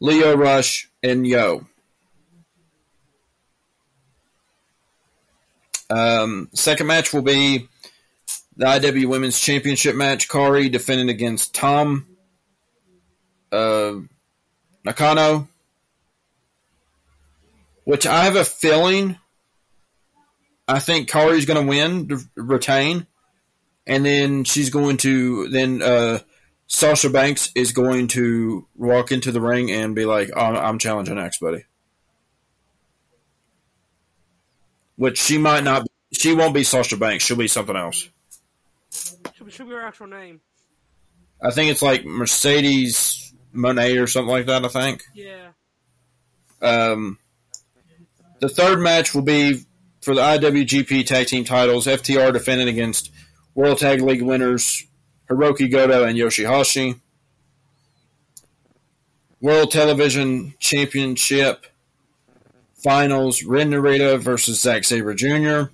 [0.00, 1.66] Lio Rush and Yo.
[5.90, 7.68] Um, second match will be
[8.56, 10.28] the IW Women's Championship match.
[10.28, 12.06] Kairi defending against Tam
[13.50, 13.94] uh,
[14.84, 15.48] Nakano,
[17.84, 19.16] which I have a feeling.
[20.66, 23.06] I think Kairi's going to win, retain,
[23.86, 26.18] and then she's going to then uh,
[26.68, 31.18] Sasha Banks is going to walk into the ring and be like, oh, "I'm challenging
[31.18, 31.64] X, buddy."
[34.96, 35.84] Which she might not.
[35.84, 37.24] Be, She won't be Sasha Banks.
[37.24, 38.08] She'll be something else.
[38.92, 40.40] Should, be- should be her actual name.
[41.42, 44.64] I think it's like Mercedes Monet or something like that.
[44.64, 45.04] I think.
[45.14, 45.48] Yeah.
[46.60, 47.18] Um,
[48.40, 49.64] the third match will be
[50.02, 51.86] for the IWGP Tag Team titles.
[51.86, 53.10] FTR defending against
[53.54, 54.84] World Tag League winners
[55.28, 56.98] Hiroki Goto and Yoshihashi.
[59.40, 61.66] World Television Championship
[62.74, 65.70] Finals: Ren Narita versus Zack Sabre Jr.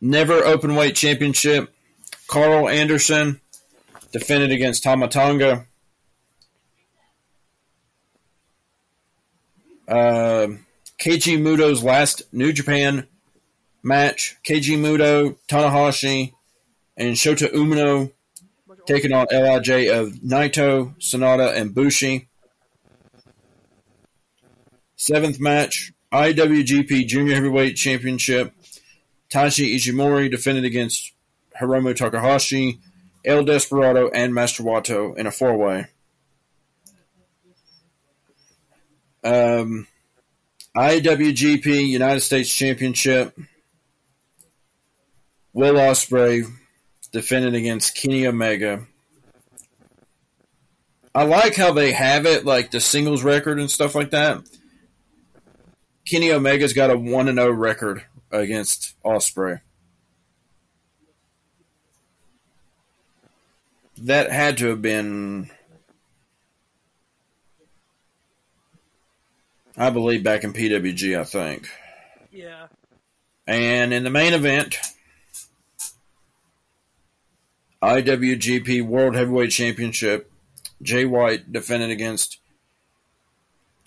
[0.00, 1.74] Never Openweight Championship:
[2.28, 3.40] Karl Anderson
[4.12, 5.66] defended against Tama Tonga.
[9.88, 10.48] Uh,
[11.04, 13.08] Muto's last New Japan
[13.82, 14.36] match.
[14.44, 16.32] Keiji Muto, Tanahashi,
[16.96, 18.12] and Shota Umino
[18.86, 22.28] taking on Lij of Naito, Sanada, and Bushi.
[24.96, 28.52] Seventh match, IWGP Junior Heavyweight Championship.
[29.30, 31.12] Taiji Ishimori defended against
[31.60, 32.80] Hiromu Takahashi,
[33.24, 35.86] El Desperado, and Master Wato in a four-way.
[39.22, 39.86] Um,
[40.76, 43.38] IWGP United States Championship.
[45.52, 46.44] Will Ospreay
[47.12, 48.86] defending against Kenny Omega.
[51.14, 54.42] I like how they have it, like the singles record and stuff like that.
[56.08, 59.60] Kenny Omega's got a one and zero record against Ospreay.
[64.02, 65.50] That had to have been,
[69.76, 71.18] I believe, back in PWG.
[71.18, 71.68] I think.
[72.30, 72.68] Yeah.
[73.46, 74.78] And in the main event,
[77.82, 80.30] IWGP World Heavyweight Championship,
[80.82, 82.38] Jay White defended against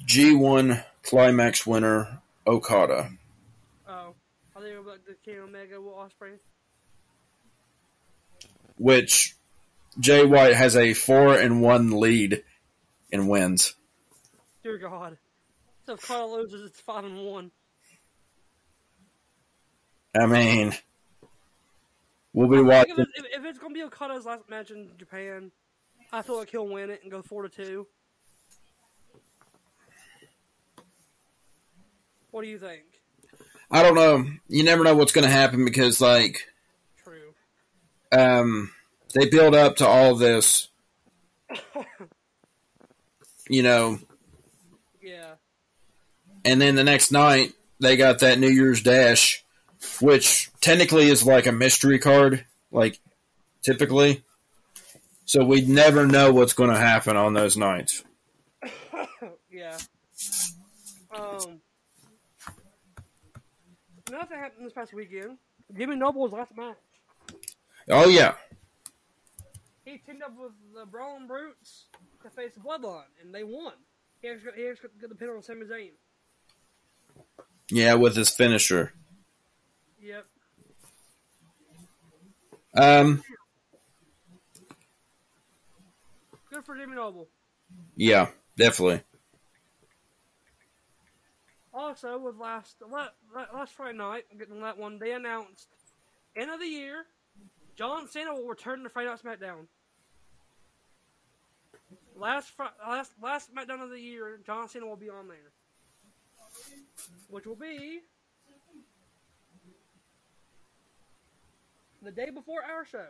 [0.05, 3.11] G1 Climax winner Okada.
[3.87, 4.13] Oh.
[4.55, 6.37] I think about the King Omega Ospreay.
[8.77, 9.35] Which
[9.99, 12.43] Jay White has a four and one lead
[13.11, 13.75] and wins.
[14.63, 15.17] Dear God.
[15.85, 17.51] So if Carl loses, it's five and one.
[20.19, 20.73] I mean,
[22.33, 22.95] we'll be watching.
[22.97, 25.51] If, it, if, it's gonna be Okada's last match in Japan,
[26.11, 27.87] I feel like he'll win it and go four to two.
[32.31, 32.83] What do you think?
[33.69, 34.25] I don't know.
[34.49, 36.47] You never know what's going to happen because, like,
[37.03, 37.33] True.
[38.11, 38.71] um,
[39.13, 40.69] they build up to all this.
[43.49, 43.99] You know,
[45.01, 45.35] Yeah.
[46.45, 49.42] and then the next night they got that New Year's Dash,
[50.01, 52.99] which technically is like a mystery card, like
[53.61, 54.23] typically.
[55.25, 58.03] So we never know what's going to happen on those nights.
[59.51, 59.77] Yeah.
[61.15, 61.61] Um.
[64.11, 65.37] Nothing happened this past weekend.
[65.77, 66.75] Jimmy Noble's last match.
[67.89, 68.33] Oh yeah,
[69.85, 71.85] He teamed up with the Brawling Brutes
[72.23, 73.73] to face the Bloodline, and they won.
[74.21, 75.91] He actually got, he actually got the pin on Sami Zayn.
[77.69, 78.93] Yeah, with his finisher.
[80.03, 80.25] Yep.
[82.75, 83.23] Um,
[86.51, 87.29] Good for Jimmy Noble.
[87.95, 88.27] yeah,
[88.57, 89.01] definitely.
[91.73, 95.67] Also, with last la- la- last Friday night, getting that one, they announced
[96.35, 97.05] end of the year,
[97.75, 99.67] John Cena will return to Friday Night SmackDown.
[102.15, 102.51] Last
[102.85, 105.51] last last SmackDown of the year, John Cena will be on there,
[107.29, 108.01] which will be
[112.03, 113.07] the day before our show.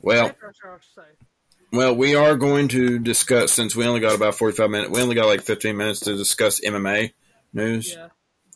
[0.00, 1.26] Well, After our show, I should say.
[1.72, 4.90] well, we are going to discuss since we only got about forty-five minutes.
[4.90, 7.12] We only got like fifteen minutes to discuss MMA
[7.52, 7.94] news.
[7.94, 8.08] Yeah,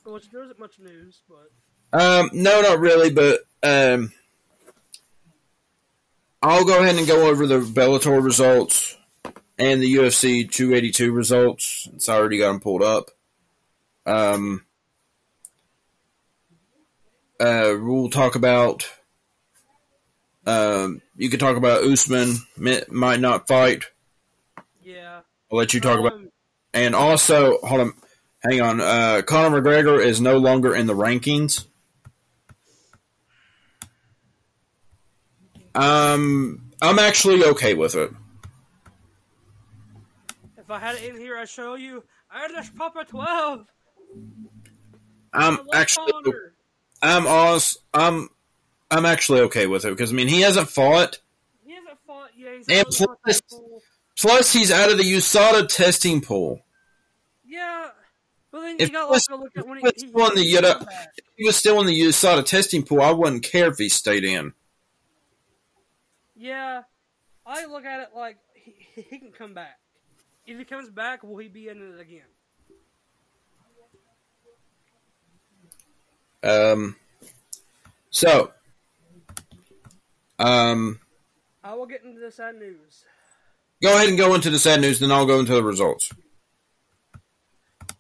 [0.04, 4.12] which there isn't much news, but Um, no, not really, but um,
[6.42, 8.96] I'll go ahead and go over the Bellator results
[9.58, 11.88] and the UFC 282 results.
[11.94, 13.10] It's already got them pulled up.
[14.06, 14.64] Um,
[17.40, 18.88] uh, we'll talk about.
[20.46, 23.84] Um, you could talk about Usman might not fight.
[24.82, 25.20] yeah.
[25.50, 26.12] I'll let you talk about.
[26.12, 26.30] Um,
[26.72, 27.92] And also, hold on,
[28.48, 28.80] hang on.
[28.80, 31.64] Uh, Conor McGregor is no longer in the rankings.
[35.74, 38.10] Um, I'm actually okay with it.
[40.56, 42.02] If I had it in here, I'd show you.
[42.30, 43.60] I just pop a twelve.
[43.60, 43.66] I
[45.32, 46.12] I'm actually.
[47.02, 48.30] I'm os- I'm,
[48.90, 51.18] I'm actually okay with it because I mean he hasn't fought.
[51.64, 52.56] He hasn't fought yet.
[52.56, 56.62] He's And the plus- he's out of the USADA testing pool.
[57.44, 57.90] Yeah,
[58.50, 59.92] but then If you got like to look at when he, was
[60.34, 61.08] the he back.
[61.16, 64.24] If he was still in the USADA testing pool, I wouldn't care if he stayed
[64.24, 64.52] in.
[66.34, 66.82] Yeah,
[67.44, 69.78] I look at it like he, he can come back.
[70.46, 72.22] If he comes back, will he be in it again?
[76.46, 76.96] Um,
[78.10, 78.52] so,
[80.38, 81.00] um,
[81.64, 83.04] I will get into the sad news.
[83.82, 86.10] go ahead and go into the sad news, then I'll go into the results.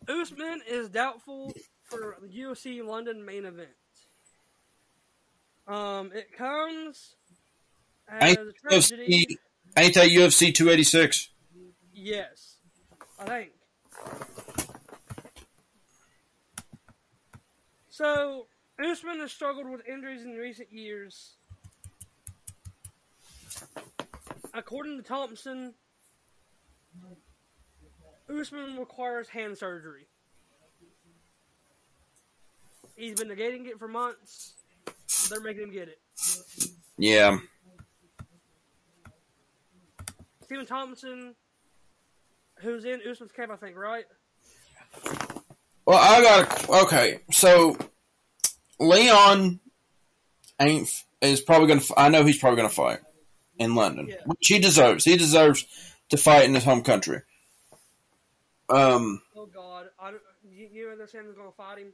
[0.08, 3.70] Usman is doubtful for the UFC London main event.
[5.66, 7.16] Um, it comes
[8.08, 9.26] as Ain't a tragedy.
[9.26, 9.36] UFC,
[9.76, 11.30] ain't that UFC 286?
[11.92, 12.58] Yes,
[13.18, 13.50] I think.
[17.96, 18.46] So,
[18.78, 21.36] Usman has struggled with injuries in recent years.
[24.52, 25.72] According to Thompson,
[28.28, 30.08] Usman requires hand surgery.
[32.96, 34.52] He's been negating it for months.
[35.30, 35.98] They're making him get it.
[36.98, 37.38] Yeah.
[40.44, 41.34] Stephen Thompson,
[42.56, 44.04] who's in Usman's camp, I think, right?
[45.86, 47.20] Well, I got okay.
[47.30, 47.76] So
[48.80, 49.60] Leon
[50.60, 50.88] ain't
[51.20, 51.82] is probably gonna.
[51.96, 52.98] I know he's probably gonna fight
[53.58, 54.16] in London, Yeah.
[54.26, 55.04] which he deserves.
[55.04, 55.64] He deserves
[56.10, 57.20] to fight in his home country.
[58.68, 60.22] Um, Oh God, I don't,
[60.52, 61.92] you, you understand who's gonna fight him?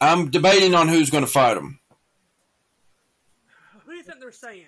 [0.00, 1.80] I'm debating on who's gonna fight him.
[3.86, 4.66] Who do you think they're saying?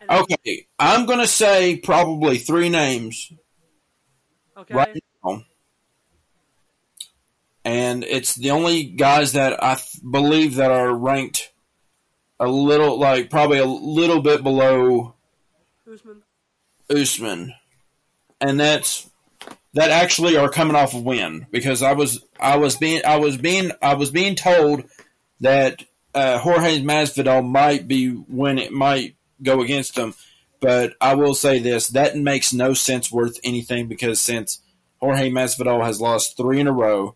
[0.00, 3.30] And- Okay, I'm gonna say probably three names
[4.56, 4.72] Okay.
[4.74, 5.44] right now,
[7.64, 11.52] and it's the only guys that I believe that are ranked
[12.38, 15.14] a little, like probably a little bit below
[15.90, 16.22] Usman.
[16.90, 17.54] Usman,
[18.40, 19.08] and that's
[19.74, 23.36] that actually are coming off a win because I was I was being I was
[23.36, 24.84] being I was being told
[25.40, 25.84] that
[26.14, 30.14] uh, Jorge Masvidal might be when it might go against him,
[30.60, 34.60] but I will say this that makes no sense worth anything because since
[34.98, 37.14] Jorge Masvidal has lost three in a row,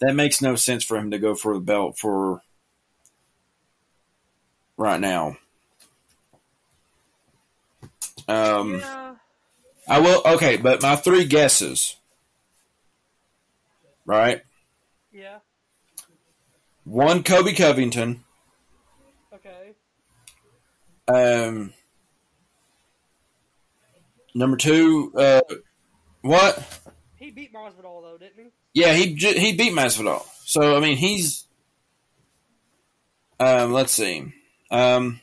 [0.00, 2.42] that makes no sense for him to go for the belt for
[4.76, 5.36] right now.
[8.28, 9.14] Um, yeah.
[9.88, 10.22] I will.
[10.26, 11.96] Okay, but my three guesses.
[14.04, 14.42] Right,
[15.12, 15.38] Yeah.
[16.84, 18.22] one Colby Covington.
[19.34, 19.72] Okay.
[21.08, 21.72] Um,
[24.32, 25.40] number two, uh,
[26.22, 26.80] what?
[27.16, 28.50] He beat Masvidal though, didn't he?
[28.76, 30.22] Yeah, he he beat Masvidal.
[30.44, 31.46] So I mean, he's.
[33.40, 34.34] Um, let's see.
[34.70, 35.22] Um,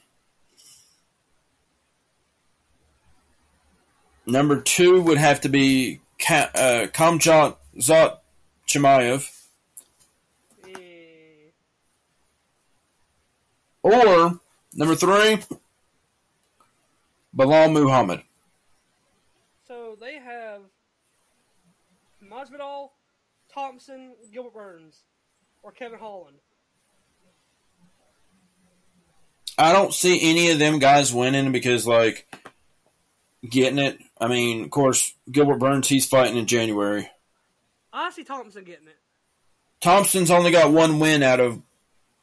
[4.25, 8.17] number two would have to be Ka- uh, Kamjat Zot
[8.67, 9.29] Chimaev.
[13.83, 14.39] Or
[14.73, 15.37] number three,
[17.37, 18.23] Belal Muhammad.
[19.67, 20.61] So they have
[22.23, 22.89] Masvidal,
[23.53, 25.01] Thompson, Gilbert Burns,
[25.61, 26.37] or Kevin Holland.
[29.57, 32.27] I don't see any of them guys winning because, like,
[33.47, 33.99] getting it.
[34.19, 37.09] I mean, of course, Gilbert Burns, he's fighting in January.
[37.91, 38.97] I see Thompson getting it.
[39.81, 41.61] Thompson's only got one win out of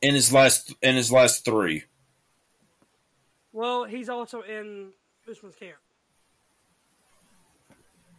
[0.03, 1.85] in his last in his last three.
[3.53, 4.91] Well, he's also in
[5.31, 5.77] Usman's camp.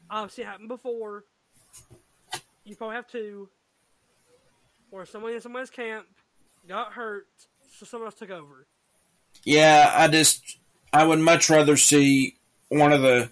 [0.09, 1.25] I've seen it happen before.
[2.63, 3.49] You probably have two,
[4.89, 6.05] where someone in somebody's camp
[6.67, 7.27] got hurt,
[7.77, 8.67] so someone else took over.
[9.43, 10.59] Yeah, I just
[10.93, 12.35] I would much rather see
[12.69, 13.29] one of the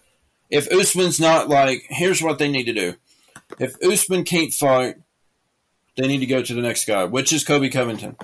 [0.49, 2.95] if Usman's not like here's what they need to do.
[3.59, 4.95] If Usman can't fight,
[5.95, 8.15] they need to go to the next guy, which is Colby Covington.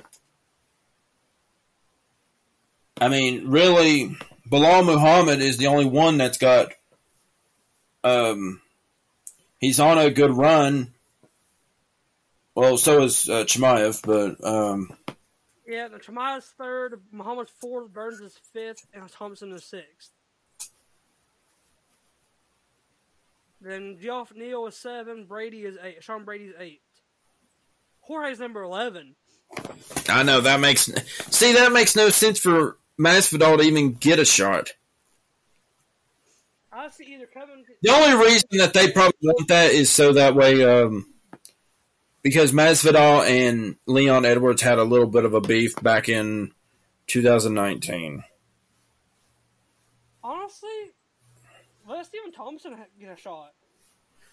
[3.00, 4.16] I mean, really,
[4.50, 6.72] Belal Muhammad is the only one that's got.
[8.04, 8.62] Um,
[9.60, 10.94] he's on a good run.
[12.56, 14.90] Well, so is uh, Chimaev, but um,
[15.68, 20.12] Yeah, the Chimaev's third, Muhammad's fourth, Burns is fifth, and Thompson is sixth.
[23.62, 26.82] Then Geoff Neal is seven, Brady is eight, Sean Brady's eight.
[28.02, 29.16] Jorge's number eleven.
[30.08, 30.86] I know that makes
[31.32, 34.72] see that makes no sense for Masvidal to even get a shot.
[36.72, 37.64] I see either Kevin.
[37.82, 41.06] The only reason that they probably want that is so that way, um,
[42.26, 46.52] because Masvidal and Leon Edwards had a little bit of a beef back in
[47.06, 48.24] 2019.
[50.24, 50.70] Honestly,
[51.88, 53.54] let Stephen Thompson get a shot.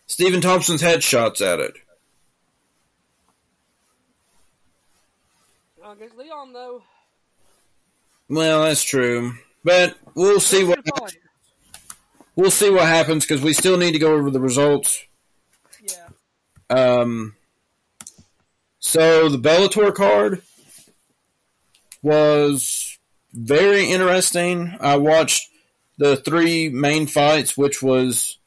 [0.07, 1.74] Stephen Thompson's had shots at it.
[5.84, 6.82] Uh, against Leon though,
[8.30, 9.34] Well, that's true,
[9.64, 10.80] but we'll see what
[12.36, 15.05] we'll see what happens because we still need to go over the results.
[15.82, 16.09] Yeah,
[16.70, 17.34] Um,
[18.83, 20.43] so the Bellator card
[22.03, 22.99] was
[23.33, 24.76] very interesting.
[24.80, 25.49] I watched
[25.99, 28.39] the three main fights, which was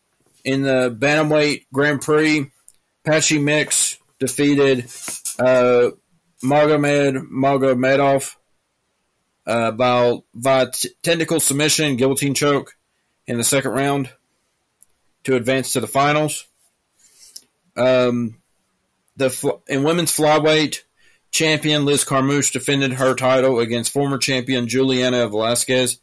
[0.43, 2.51] in the bantamweight Grand Prix.
[3.05, 4.86] Patchy Mix defeated
[5.39, 5.91] uh,
[6.43, 8.36] Magomed Magomedov
[9.47, 12.75] uh, by, by t- technical submission, guillotine choke
[13.25, 14.09] in the second round
[15.23, 16.45] to advance to the finals.
[17.77, 18.41] Um,
[19.16, 20.82] the in women's flyweight,
[21.32, 25.99] champion Liz Carmouche defended her title against former champion Juliana Velasquez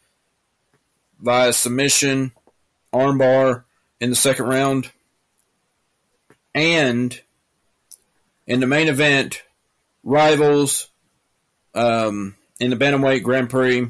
[1.21, 2.33] via submission,
[2.93, 3.65] armbar
[4.01, 4.91] in the second round,
[6.55, 7.21] and
[8.47, 9.43] in the main event,
[10.03, 10.89] rivals
[11.75, 13.89] um, in the bantamweight Grand Prix,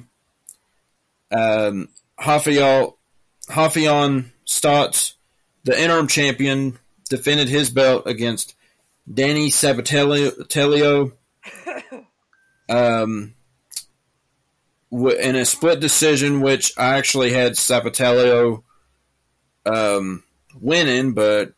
[1.32, 1.88] um,
[2.24, 2.96] Rafael
[3.48, 5.14] Raufeon Stots,
[5.64, 8.54] the interim champion, defended his belt against
[9.12, 11.12] Danny Sabatello
[12.68, 13.34] um,
[14.90, 18.62] w- in a split decision, which I actually had Sabatello
[19.66, 20.22] um,
[20.60, 21.54] winning, but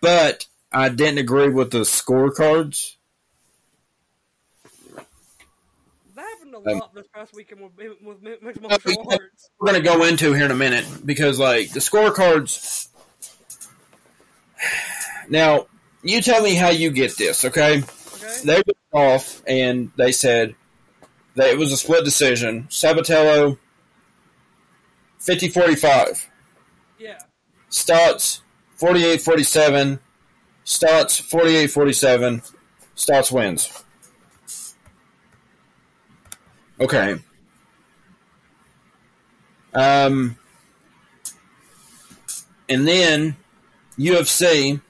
[0.00, 2.94] but I didn't agree with the scorecards.
[6.14, 9.50] that happened a Um, lot this past weekend with, with mi- mixed martial arts.
[9.60, 12.88] We're going to go into here in a minute because, like, the scorecards.
[15.28, 15.66] Now,
[16.04, 17.78] you tell me how you get this, okay?
[17.78, 20.54] Okay, they went off and they said
[21.34, 22.64] that it was a split decision.
[22.70, 23.58] Sabatello,
[25.18, 26.30] 50 45.
[26.98, 27.18] yeah,
[27.70, 28.40] Stots,
[28.76, 29.98] 48 47.
[30.64, 32.42] Stots, 48 47.
[32.96, 33.84] Stots wins.
[36.80, 37.16] Okay.
[39.74, 40.36] Um,
[42.68, 43.36] and then
[43.98, 44.80] UFC,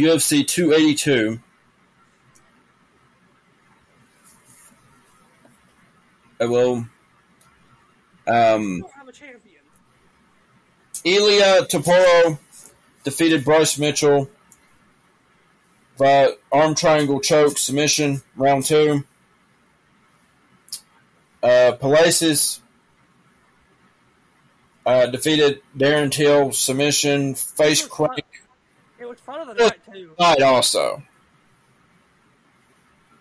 [0.00, 1.40] UFC 282.
[6.40, 6.74] Uh, well,
[8.26, 9.60] we um, don't have a champion.
[11.04, 12.38] Ilia Topuria
[13.04, 14.30] defeated Bryce Mitchell
[15.98, 19.04] via arm triangle choke submission round two.
[21.42, 22.60] Uh, Du Plessis
[24.86, 28.24] uh, defeated Darren Till submission face crank
[29.10, 30.12] Was fun of the night too.
[30.20, 31.02] night also.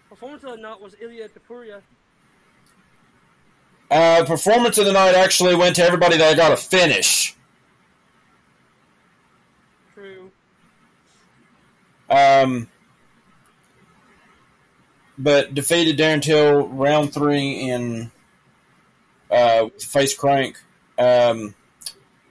[0.07, 1.81] Performance of the night was Ilia Topuria.
[3.89, 7.35] Uh, performance of the night actually went to everybody that got a finish.
[9.95, 10.29] True.
[12.07, 12.69] Um,
[15.17, 18.11] but defeated Darren Till round three in
[19.31, 20.61] uh, face crank.
[20.99, 21.55] Um,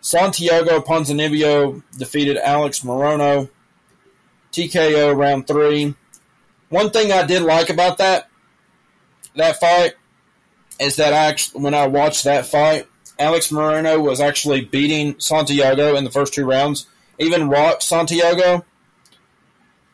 [0.08, 3.50] Santiago Ponzinibbio defeated Alex Morono.
[4.52, 5.94] TKO round three.
[6.70, 8.30] One thing I did like about that
[9.36, 9.96] that fight
[10.80, 12.86] is that I actually, when I watched that fight,
[13.18, 16.86] Alex Morono was actually beating Santiago in the first two rounds,
[17.18, 18.64] even rocked Santiago,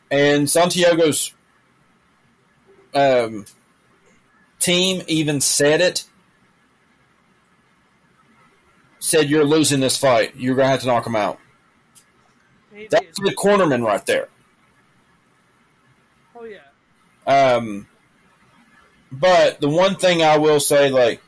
[0.09, 1.33] and Santiago's
[2.93, 3.45] um,
[4.61, 6.05] team even said it.
[9.05, 10.35] Said you're losing this fight.
[10.35, 11.37] You're gonna have to knock him out.
[12.73, 13.27] He That's did.
[13.27, 14.29] the cornerman right there.
[16.35, 16.57] Oh yeah.
[17.27, 17.87] Um,
[19.11, 21.21] but the one thing I will say, like,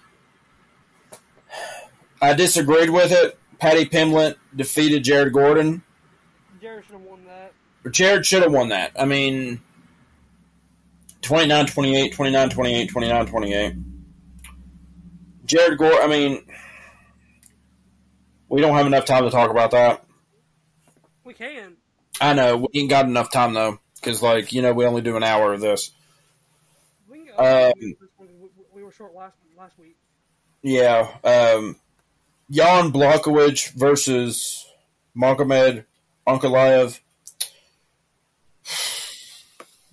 [2.20, 3.38] I disagreed with it.
[3.60, 5.84] Paddy Pimblett defeated Jared Gordon.
[6.60, 7.54] Jared should have won that.
[7.92, 8.94] Jared should have won that.
[9.00, 9.62] I mean,
[11.22, 13.74] 29 28, 29 28, 29 28.
[15.46, 16.44] Jared Gordon, I mean,
[18.50, 20.04] we don't have enough time to talk about that.
[21.24, 21.78] We can.
[22.20, 22.58] I know.
[22.58, 25.54] We ain't got enough time, though, because, like, you know, we only do an hour
[25.54, 25.92] of this.
[27.10, 28.28] We, can Um, we,
[28.74, 29.98] we were short last last week.
[30.62, 31.10] Yeah.
[31.24, 31.76] Um,
[32.50, 34.66] Jan Blachowicz versus
[35.16, 35.86] Magomed
[36.28, 37.00] Ankalaev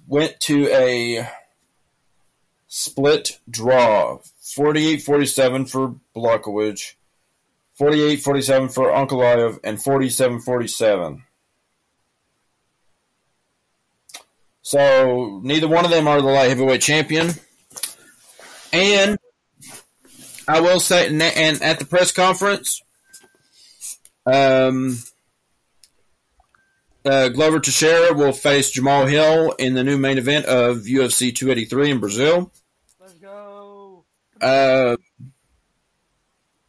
[0.07, 1.29] went to a
[2.69, 6.95] split draw 48 47 for Blachowicz,
[7.79, 11.25] 48 47 for Ankalaev, and 47 47.
[14.63, 17.31] So neither one of them are the light heavyweight champion.
[18.73, 19.19] And
[20.49, 22.83] I will say, and and at the press conference,
[24.27, 24.99] um,
[27.05, 31.91] uh, Glover Teixeira will face Jamal Hill in the new main event of UFC 283
[31.91, 32.51] in Brazil.
[32.99, 34.05] Let's go.
[34.41, 34.97] Uh,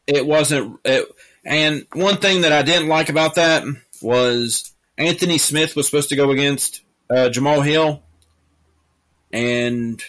[0.07, 1.07] it wasn't, it,
[1.45, 3.63] and one thing that I didn't like about that
[4.01, 8.01] was Anthony Smith was supposed to go against uh, Jamal Hill,
[9.31, 10.01] and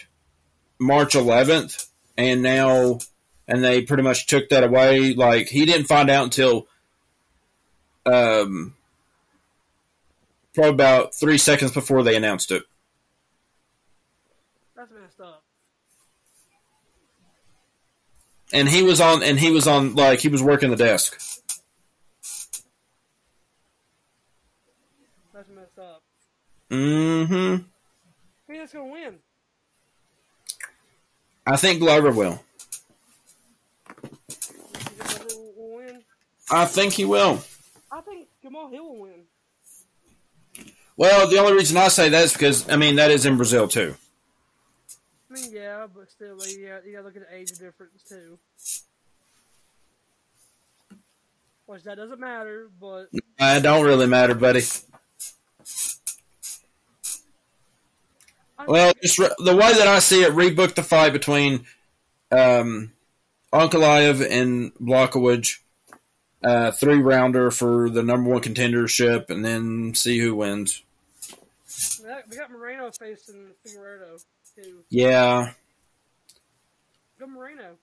[0.79, 1.87] March 11th,
[2.17, 2.99] and now,
[3.47, 5.13] and they pretty much took that away.
[5.13, 6.67] Like he didn't find out until,
[8.05, 8.75] um,
[10.53, 12.63] probably about three seconds before they announced it.
[14.75, 15.43] That's messed up.
[18.53, 21.19] And he was on, and he was on, like he was working the desk.
[25.33, 26.01] That's messed up.
[26.71, 27.63] Mm-hmm.
[28.47, 29.15] Who's that's gonna win?
[31.45, 32.39] I think Glover will.
[34.29, 36.03] Think Glover will, will win?
[36.49, 37.41] I think he will.
[37.91, 39.23] I think Jamal Hill will win.
[40.95, 43.67] Well, the only reason I say that is because I mean that is in Brazil
[43.67, 43.95] too.
[45.29, 48.03] I mean, yeah, but still, like, you, got, you gotta look at the age difference
[48.07, 48.39] too.
[51.65, 54.61] Which that doesn't matter, but It don't really matter, buddy.
[58.65, 61.65] Well, just re- the way that I see it, rebook the fight between
[62.31, 62.93] um,
[63.53, 65.59] Ankalaev and Blachowicz,
[66.43, 70.81] uh, three rounder for the number one contendership, and then see who wins.
[72.29, 74.23] we got, Moreno facing Figueiredo
[74.61, 74.83] too.
[74.89, 75.51] Yeah,
[77.19, 77.75] Go Moreno.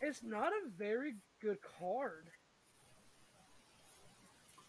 [0.00, 2.26] It's not a very good card.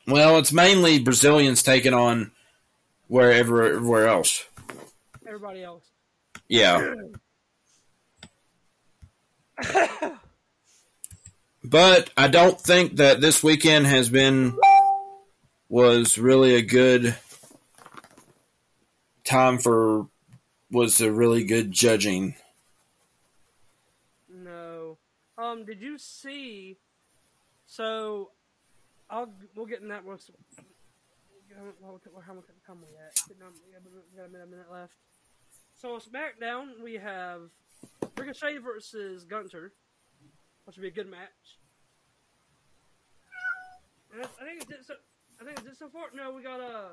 [0.08, 2.32] well, it's mainly Brazilians taking on
[3.08, 4.44] wherever everywhere else.
[5.26, 5.84] Everybody else.
[6.48, 6.94] Yeah,
[11.64, 14.58] but I don't think that this weekend has been
[15.70, 17.16] was really a good
[19.30, 20.08] time for
[20.72, 22.36] was a really good judging.
[24.28, 24.98] No.
[25.38, 26.78] Um, did you see?
[27.68, 28.32] So,
[29.10, 30.30] I'll we'll get in that once.
[31.56, 32.88] How much time we?
[33.30, 34.94] We got a minute, left.
[35.76, 37.42] So SmackDown we have
[38.18, 39.72] Ricochet versus Gunther,
[40.66, 41.58] which would be a good match.
[44.14, 44.94] I I think it's it so,
[45.40, 46.06] I think it's it so far.
[46.14, 46.90] No, we got uh,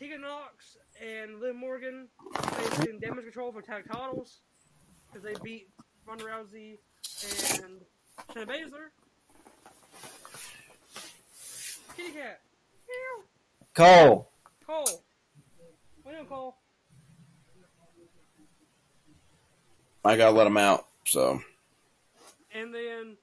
[0.00, 4.38] Tegan Knox and Liv Morgan facing Damage Control for tag titles
[5.06, 5.68] because they beat
[6.06, 6.78] Ronda Rousey
[7.62, 7.82] and
[8.34, 8.88] Shayna Baszler.
[11.94, 12.40] Kitty cat.
[12.88, 13.24] Meow.
[13.74, 14.30] Cole,
[14.66, 15.02] Cole.
[16.02, 16.56] What you Cole?
[20.02, 20.86] I gotta let him out.
[21.04, 21.42] So
[22.54, 23.18] And then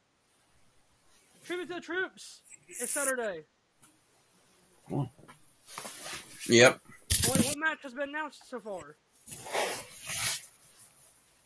[1.43, 2.41] Tribute to the Troops.
[2.67, 3.45] It's Saturday.
[6.47, 6.79] Yep,
[7.27, 8.95] What, what match has been announced so far?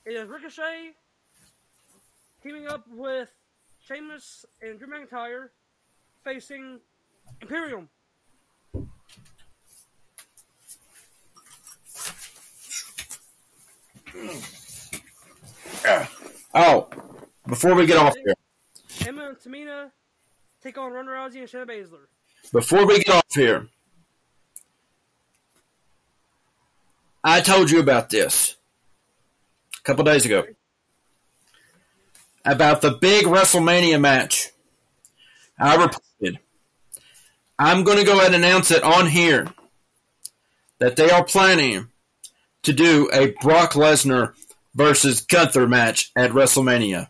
[0.06, 0.92] It is Ricochet
[2.44, 3.30] teaming up with
[3.88, 5.50] Sheamus and Drew McIntyre
[6.24, 6.80] facing
[7.42, 7.90] Imperium.
[16.54, 16.90] Oh,
[17.48, 18.34] before we get off here,
[19.08, 19.92] Emma and Tamina
[20.62, 22.08] take on Ronda Rousey and Shayna Baszler.
[22.52, 23.68] before we get off here,
[27.24, 28.56] I told you about this
[29.80, 30.44] a couple days ago
[32.44, 34.50] about the big WrestleMania match.
[35.60, 36.40] I reported.
[37.60, 39.48] I'm going to go ahead and announce it on here
[40.80, 41.90] that they are planning
[42.64, 44.34] to do a Brock Lesnar
[44.74, 47.10] versus Gunther match at WrestleMania.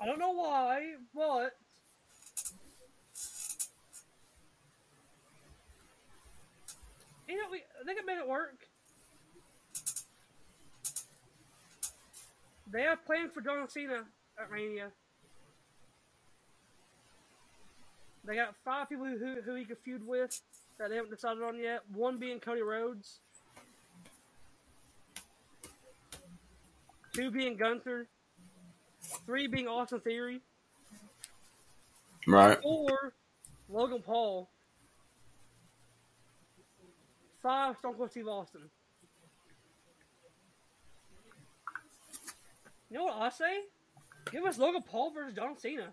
[0.00, 1.56] I don't know why, but
[7.26, 7.62] you know, we
[8.24, 8.58] they can make it work.
[12.72, 14.04] They have plans for John Cena
[14.38, 14.90] at Mania.
[18.26, 20.40] They got five people who who he could feud with
[20.78, 21.82] that they haven't decided on yet.
[21.92, 23.20] One being Cody Rhodes.
[27.12, 28.08] Two being Gunther.
[29.26, 30.40] Three being Austin Theory.
[32.26, 32.60] Right.
[32.62, 33.12] Four,
[33.68, 34.48] Logan Paul.
[37.44, 38.62] Five, Stone Cold Steve Austin.
[42.90, 43.60] You know what I say?
[44.32, 45.88] Give us Logan Paul versus John Cena.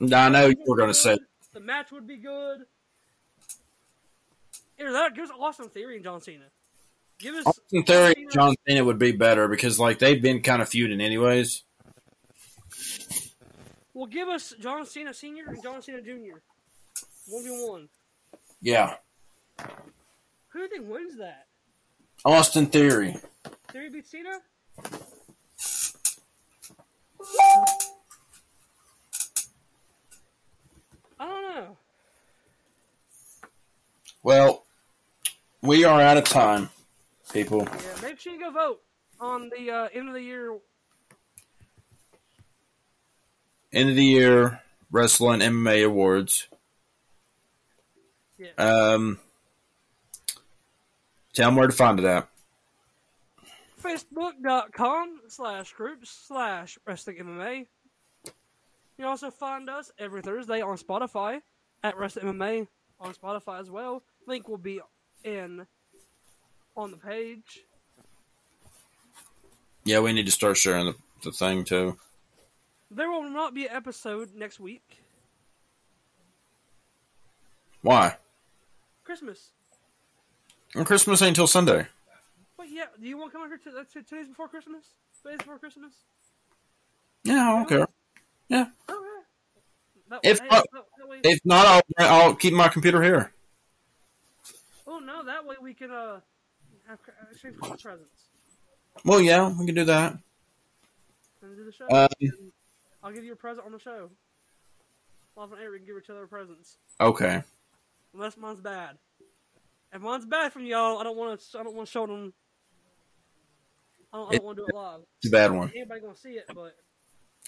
[0.00, 1.18] I know you were going to say.
[1.52, 2.60] The match would be good.
[4.80, 6.44] Either that, or give us Austin Theory and John Cena.
[7.18, 10.62] Give us Austin Theory, Cena- John Cena would be better because like they've been kind
[10.62, 11.64] of feuding anyways.
[13.92, 16.40] Well, give us John Cena Senior and John Cena Junior.
[17.28, 17.88] One v one.
[18.62, 18.94] Yeah,
[20.48, 21.46] Who do you think wins that?
[22.24, 23.16] Austin Theory.
[23.68, 24.40] Theory beats Cena?
[31.18, 31.76] I don't know.
[34.22, 34.64] Well,
[35.62, 36.70] we are out of time,
[37.32, 37.62] people.
[37.62, 38.80] Yeah, make sure you go vote
[39.20, 40.56] on the uh, end of the year.
[43.72, 46.48] End of the year wrestling MMA awards.
[48.38, 48.48] Yeah.
[48.58, 49.18] Um,
[51.32, 52.28] tell them where to find it at.
[53.82, 57.58] Facebook.com slash groups slash wrestling MMA.
[58.26, 58.32] You
[58.98, 61.40] can also find us every Thursday on Spotify
[61.82, 62.66] at Wrestling MMA
[63.00, 64.02] on Spotify as well.
[64.26, 64.80] Link will be
[65.24, 65.66] in
[66.76, 67.60] on the page.
[69.84, 71.96] Yeah, we need to start sharing the, the thing too.
[72.90, 75.02] There will not be an episode next week.
[77.82, 78.16] Why?
[79.04, 79.52] Christmas.
[80.74, 81.86] And Christmas ain't till Sunday.
[82.56, 84.84] But yeah, do you want to come over here to, to two days before Christmas?
[85.22, 85.92] Two days before Christmas?
[87.24, 87.80] Yeah, I don't care.
[87.82, 87.86] Oh,
[88.48, 88.66] yeah.
[90.08, 93.32] That, If hey, not- that- way- If not, I'll I'll keep my computer here.
[94.86, 96.20] oh no, that way we can uh
[96.88, 96.98] have
[97.30, 98.10] exchange Christmas presents
[99.04, 100.16] Well, yeah, we can do that.
[101.42, 101.86] and do the show.
[101.90, 102.08] Um,
[103.02, 104.10] I'll give you a present on the show.
[105.36, 106.76] Off on air, we can give each other presents.
[107.00, 107.42] Okay.
[108.14, 108.98] Unless mine's bad.
[109.92, 111.58] If mine's bad from y'all, I don't want to.
[111.58, 112.32] I don't want to show them.
[114.12, 115.00] I don't, don't want to do it live.
[115.18, 115.70] It's a bad one.
[115.74, 116.74] Anybody gonna see it, but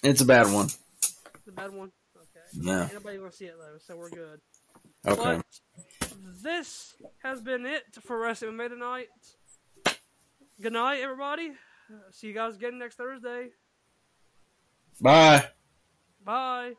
[0.03, 0.66] It's a bad one.
[0.66, 1.90] it's a bad one.
[2.16, 2.47] Okay.
[2.68, 2.88] Yeah.
[2.90, 4.40] Anybody gonna see it though, so we're good.
[5.07, 5.40] Okay.
[6.01, 6.12] But
[6.43, 9.09] this has been it for Wrestling MMA tonight.
[10.61, 11.53] Good night, everybody.
[12.11, 13.49] See you guys again next Thursday.
[15.01, 15.45] Bye.
[16.24, 16.74] Bye.